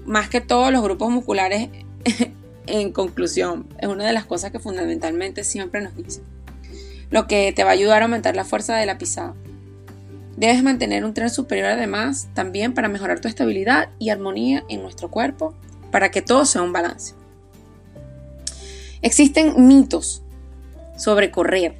más 0.06 0.28
que 0.28 0.40
todos 0.40 0.72
los 0.72 0.82
grupos 0.82 1.10
musculares 1.10 1.68
en 2.66 2.92
conclusión. 2.92 3.66
Es 3.78 3.88
una 3.88 4.06
de 4.06 4.12
las 4.12 4.24
cosas 4.24 4.52
que 4.52 4.58
fundamentalmente 4.58 5.44
siempre 5.44 5.80
nos 5.80 5.96
dicen. 5.96 6.24
Lo 7.10 7.26
que 7.26 7.52
te 7.52 7.64
va 7.64 7.70
a 7.70 7.74
ayudar 7.74 8.02
a 8.02 8.06
aumentar 8.06 8.34
la 8.36 8.44
fuerza 8.44 8.76
de 8.76 8.86
la 8.86 8.98
pisada. 8.98 9.34
Debes 10.36 10.62
mantener 10.62 11.04
un 11.04 11.14
tren 11.14 11.30
superior 11.30 11.70
además 11.70 12.28
también 12.34 12.74
para 12.74 12.88
mejorar 12.88 13.20
tu 13.20 13.28
estabilidad 13.28 13.88
y 13.98 14.10
armonía 14.10 14.64
en 14.68 14.82
nuestro 14.82 15.10
cuerpo, 15.10 15.54
para 15.90 16.10
que 16.10 16.20
todo 16.20 16.44
sea 16.44 16.62
un 16.62 16.72
balance. 16.72 17.14
Existen 19.00 19.66
mitos 19.66 20.22
sobre 20.96 21.30
correr. 21.30 21.76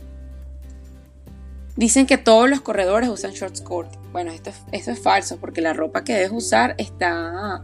Dicen 1.77 2.07
que 2.07 2.17
todos 2.17 2.49
los 2.49 2.63
corredores 2.63 3.11
usan 3.11 3.33
short 3.33 3.57
skirt. 3.57 3.91
Bueno, 4.13 4.33
esto 4.33 4.51
esto 4.73 4.91
es 4.91 4.99
falso 4.99 5.37
porque 5.37 5.61
la 5.61 5.75
ropa 5.75 6.05
que 6.05 6.15
debes 6.15 6.33
usar 6.33 6.75
está 6.79 7.63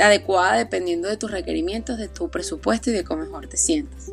adecuada 0.00 0.56
dependiendo 0.56 1.08
de 1.08 1.16
tus 1.16 1.30
requerimientos, 1.30 1.98
de 1.98 2.08
tu 2.08 2.30
presupuesto 2.30 2.90
y 2.90 2.92
de 2.92 3.04
cómo 3.04 3.22
mejor 3.22 3.48
te 3.48 3.56
sientas. 3.56 4.12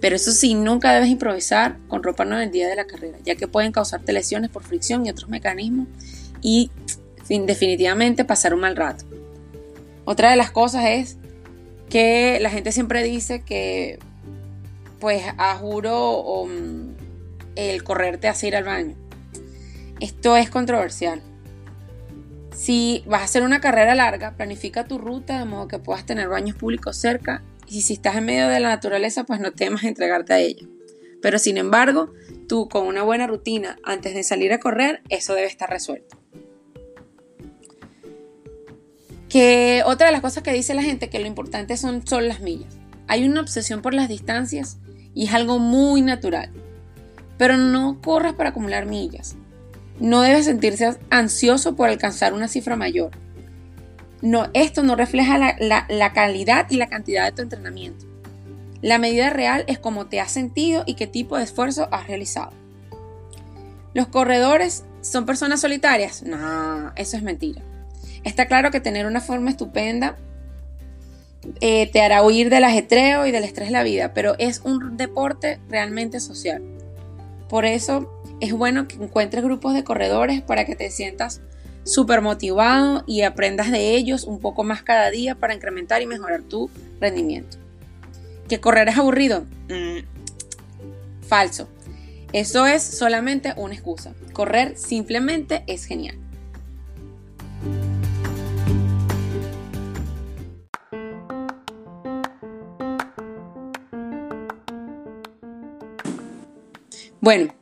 Pero 0.00 0.16
eso 0.16 0.32
sí, 0.32 0.54
nunca 0.54 0.92
debes 0.92 1.08
improvisar 1.08 1.78
con 1.88 2.02
ropa 2.02 2.24
nueva 2.24 2.44
el 2.44 2.50
día 2.50 2.68
de 2.68 2.76
la 2.76 2.84
carrera, 2.84 3.18
ya 3.24 3.36
que 3.36 3.48
pueden 3.48 3.72
causarte 3.72 4.12
lesiones 4.12 4.50
por 4.50 4.62
fricción 4.62 5.06
y 5.06 5.10
otros 5.10 5.30
mecanismos 5.30 5.88
y 6.42 6.70
definitivamente 7.28 8.24
pasar 8.24 8.54
un 8.54 8.60
mal 8.60 8.76
rato. 8.76 9.04
Otra 10.04 10.30
de 10.30 10.36
las 10.36 10.50
cosas 10.50 10.84
es 10.86 11.16
que 11.88 12.38
la 12.40 12.50
gente 12.50 12.72
siempre 12.72 13.02
dice 13.02 13.42
que, 13.42 13.98
pues, 15.00 15.22
a 15.38 15.56
juro 15.56 16.44
mm, 16.46 16.94
el 17.56 17.82
correr 17.82 18.18
te 18.18 18.28
hace 18.28 18.48
ir 18.48 18.56
al 18.56 18.64
baño. 18.64 18.96
Esto 20.00 20.36
es 20.36 20.50
controversial. 20.50 21.22
Si 22.54 23.02
vas 23.06 23.20
a 23.20 23.24
hacer 23.24 23.42
una 23.42 23.60
carrera 23.60 23.94
larga, 23.94 24.36
planifica 24.36 24.84
tu 24.84 24.98
ruta 24.98 25.38
de 25.38 25.44
modo 25.44 25.66
que 25.66 25.80
puedas 25.80 26.06
tener 26.06 26.28
baños 26.28 26.56
públicos 26.56 26.96
cerca 26.96 27.42
y 27.66 27.82
si 27.82 27.94
estás 27.94 28.16
en 28.16 28.26
medio 28.26 28.48
de 28.48 28.60
la 28.60 28.68
naturaleza, 28.68 29.24
pues 29.24 29.40
no 29.40 29.52
temas 29.52 29.82
entregarte 29.84 30.32
a 30.32 30.38
ella. 30.38 30.66
Pero 31.20 31.38
sin 31.38 31.58
embargo, 31.58 32.12
tú 32.48 32.68
con 32.68 32.86
una 32.86 33.02
buena 33.02 33.26
rutina 33.26 33.76
antes 33.82 34.14
de 34.14 34.22
salir 34.22 34.52
a 34.52 34.60
correr, 34.60 35.02
eso 35.08 35.34
debe 35.34 35.48
estar 35.48 35.68
resuelto. 35.68 36.16
Que 39.28 39.82
otra 39.84 40.06
de 40.06 40.12
las 40.12 40.20
cosas 40.20 40.44
que 40.44 40.52
dice 40.52 40.74
la 40.74 40.82
gente 40.82 41.10
que 41.10 41.18
lo 41.18 41.26
importante 41.26 41.76
son, 41.76 42.06
son 42.06 42.28
las 42.28 42.40
millas. 42.40 42.78
Hay 43.08 43.24
una 43.24 43.40
obsesión 43.40 43.82
por 43.82 43.94
las 43.94 44.08
distancias 44.08 44.78
y 45.12 45.26
es 45.26 45.34
algo 45.34 45.58
muy 45.58 46.02
natural. 46.02 46.52
Pero 47.36 47.56
no 47.56 48.00
corras 48.00 48.34
para 48.34 48.50
acumular 48.50 48.86
millas. 48.86 49.36
No 50.00 50.22
debes 50.22 50.46
sentirse 50.46 50.96
ansioso 51.10 51.76
por 51.76 51.88
alcanzar 51.88 52.34
una 52.34 52.48
cifra 52.48 52.76
mayor. 52.76 53.10
No, 54.22 54.48
esto 54.54 54.82
no 54.82 54.96
refleja 54.96 55.38
la, 55.58 56.12
calidad 56.12 56.66
y 56.70 56.76
la 56.76 56.88
cantidad 56.88 57.26
de 57.26 57.32
tu 57.32 57.42
entrenamiento. 57.42 58.06
La 58.80 58.98
medida 58.98 59.30
real 59.30 59.64
es 59.66 59.78
cómo 59.78 60.06
te 60.06 60.20
has 60.20 60.32
sentido 60.32 60.82
y 60.86 60.94
qué 60.94 61.06
tipo 61.06 61.36
de 61.36 61.44
esfuerzo 61.44 61.88
has 61.90 62.06
realizado. 62.06 62.52
¿Los 63.92 64.08
corredores 64.08 64.84
son 65.02 65.26
personas 65.26 65.60
solitarias? 65.60 66.22
No, 66.22 66.92
eso 66.96 67.16
es 67.16 67.22
mentira. 67.22 67.62
Está 68.24 68.46
claro 68.46 68.70
que 68.70 68.80
tener 68.80 69.06
una 69.06 69.20
forma 69.20 69.50
estupenda 69.50 70.16
eh, 71.60 71.90
te 71.92 72.00
hará 72.00 72.22
huir 72.22 72.50
del 72.50 72.64
ajetreo 72.64 73.26
y 73.26 73.30
del 73.30 73.44
estrés 73.44 73.68
de 73.68 73.72
la 73.72 73.82
vida, 73.82 74.14
pero 74.14 74.34
es 74.38 74.60
un 74.64 74.96
deporte 74.96 75.60
realmente 75.68 76.20
social. 76.20 76.62
Por 77.48 77.64
eso 77.64 78.10
es 78.40 78.52
bueno 78.52 78.88
que 78.88 78.96
encuentres 78.96 79.44
grupos 79.44 79.74
de 79.74 79.84
corredores 79.84 80.42
para 80.42 80.64
que 80.64 80.76
te 80.76 80.90
sientas 80.90 81.40
súper 81.84 82.20
motivado 82.22 83.04
y 83.06 83.22
aprendas 83.22 83.70
de 83.70 83.94
ellos 83.94 84.24
un 84.24 84.40
poco 84.40 84.64
más 84.64 84.82
cada 84.82 85.10
día 85.10 85.34
para 85.34 85.54
incrementar 85.54 86.02
y 86.02 86.06
mejorar 86.06 86.42
tu 86.42 86.70
rendimiento. 87.00 87.58
¿Que 88.48 88.60
correr 88.60 88.88
es 88.88 88.98
aburrido? 88.98 89.44
Mm, 89.68 90.00
falso. 91.26 91.68
Eso 92.32 92.66
es 92.66 92.82
solamente 92.82 93.54
una 93.56 93.74
excusa. 93.74 94.12
Correr 94.32 94.76
simplemente 94.76 95.62
es 95.66 95.84
genial. 95.84 96.18
Bueno, 107.20 107.54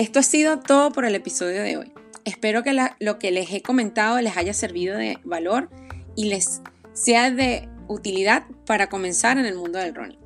esto 0.00 0.18
ha 0.18 0.22
sido 0.22 0.60
todo 0.60 0.92
por 0.92 1.04
el 1.04 1.14
episodio 1.14 1.62
de 1.62 1.76
hoy. 1.76 1.92
Espero 2.24 2.62
que 2.62 2.74
lo 3.00 3.18
que 3.18 3.30
les 3.30 3.52
he 3.52 3.60
comentado 3.60 4.18
les 4.22 4.34
haya 4.34 4.54
servido 4.54 4.96
de 4.96 5.18
valor 5.24 5.68
y 6.16 6.30
les 6.30 6.62
sea 6.94 7.30
de 7.30 7.68
utilidad 7.86 8.44
para 8.64 8.88
comenzar 8.88 9.36
en 9.36 9.44
el 9.44 9.56
mundo 9.56 9.78
del 9.78 9.94
running. 9.94 10.18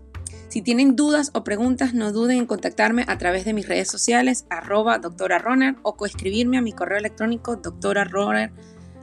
Si 0.49 0.63
tienen 0.63 0.95
dudas 0.95 1.33
o 1.35 1.43
preguntas, 1.43 1.93
no 1.93 2.13
duden 2.13 2.39
en 2.39 2.47
contactarme 2.47 3.05
a 3.09 3.19
través 3.19 3.45
de 3.45 3.53
mis 3.53 3.67
redes 3.67 3.89
sociales, 3.89 4.47
arroba 4.49 4.99
doctora 4.99 5.43
o 5.83 5.97
coescribirme 5.97 6.57
a 6.57 6.63
mi 6.63 6.73
correo 6.73 6.99
electrónico 6.99 7.61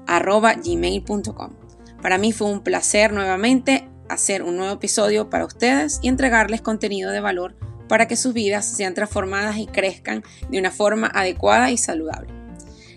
gmail.com. 0.07 1.49
Para 2.01 2.17
mí 2.17 2.31
fue 2.31 2.47
un 2.47 2.63
placer 2.63 3.11
nuevamente 3.11 3.89
hacer 4.07 4.41
un 4.41 4.55
nuevo 4.55 4.75
episodio 4.75 5.29
para 5.29 5.43
ustedes 5.43 5.99
y 6.01 6.07
entregarles 6.07 6.61
contenido 6.61 7.11
de 7.11 7.19
valor 7.19 7.57
para 7.91 8.07
que 8.07 8.15
sus 8.15 8.33
vidas 8.33 8.65
sean 8.65 8.93
transformadas 8.93 9.57
y 9.57 9.67
crezcan 9.67 10.23
de 10.49 10.57
una 10.57 10.71
forma 10.71 11.11
adecuada 11.13 11.71
y 11.71 11.77
saludable. 11.77 12.29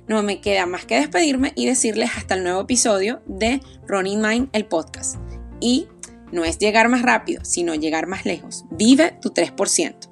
No 0.07 0.22
me 0.22 0.40
queda 0.40 0.66
más 0.66 0.85
que 0.85 0.94
despedirme 0.94 1.52
y 1.57 1.66
decirles 1.66 2.12
hasta 2.16 2.37
el 2.37 2.44
nuevo 2.44 2.61
episodio 2.61 3.20
de 3.26 3.61
Running 3.88 4.22
Mind, 4.22 4.48
el 4.52 4.66
podcast. 4.66 5.16
Y 5.59 5.88
no 6.30 6.44
es 6.44 6.59
llegar 6.59 6.88
más 6.88 7.02
rápido, 7.02 7.44
sino 7.44 7.74
llegar 7.74 8.07
más 8.07 8.24
lejos. 8.24 8.66
Vive 8.70 9.18
tu 9.20 9.30
3%. 9.30 10.04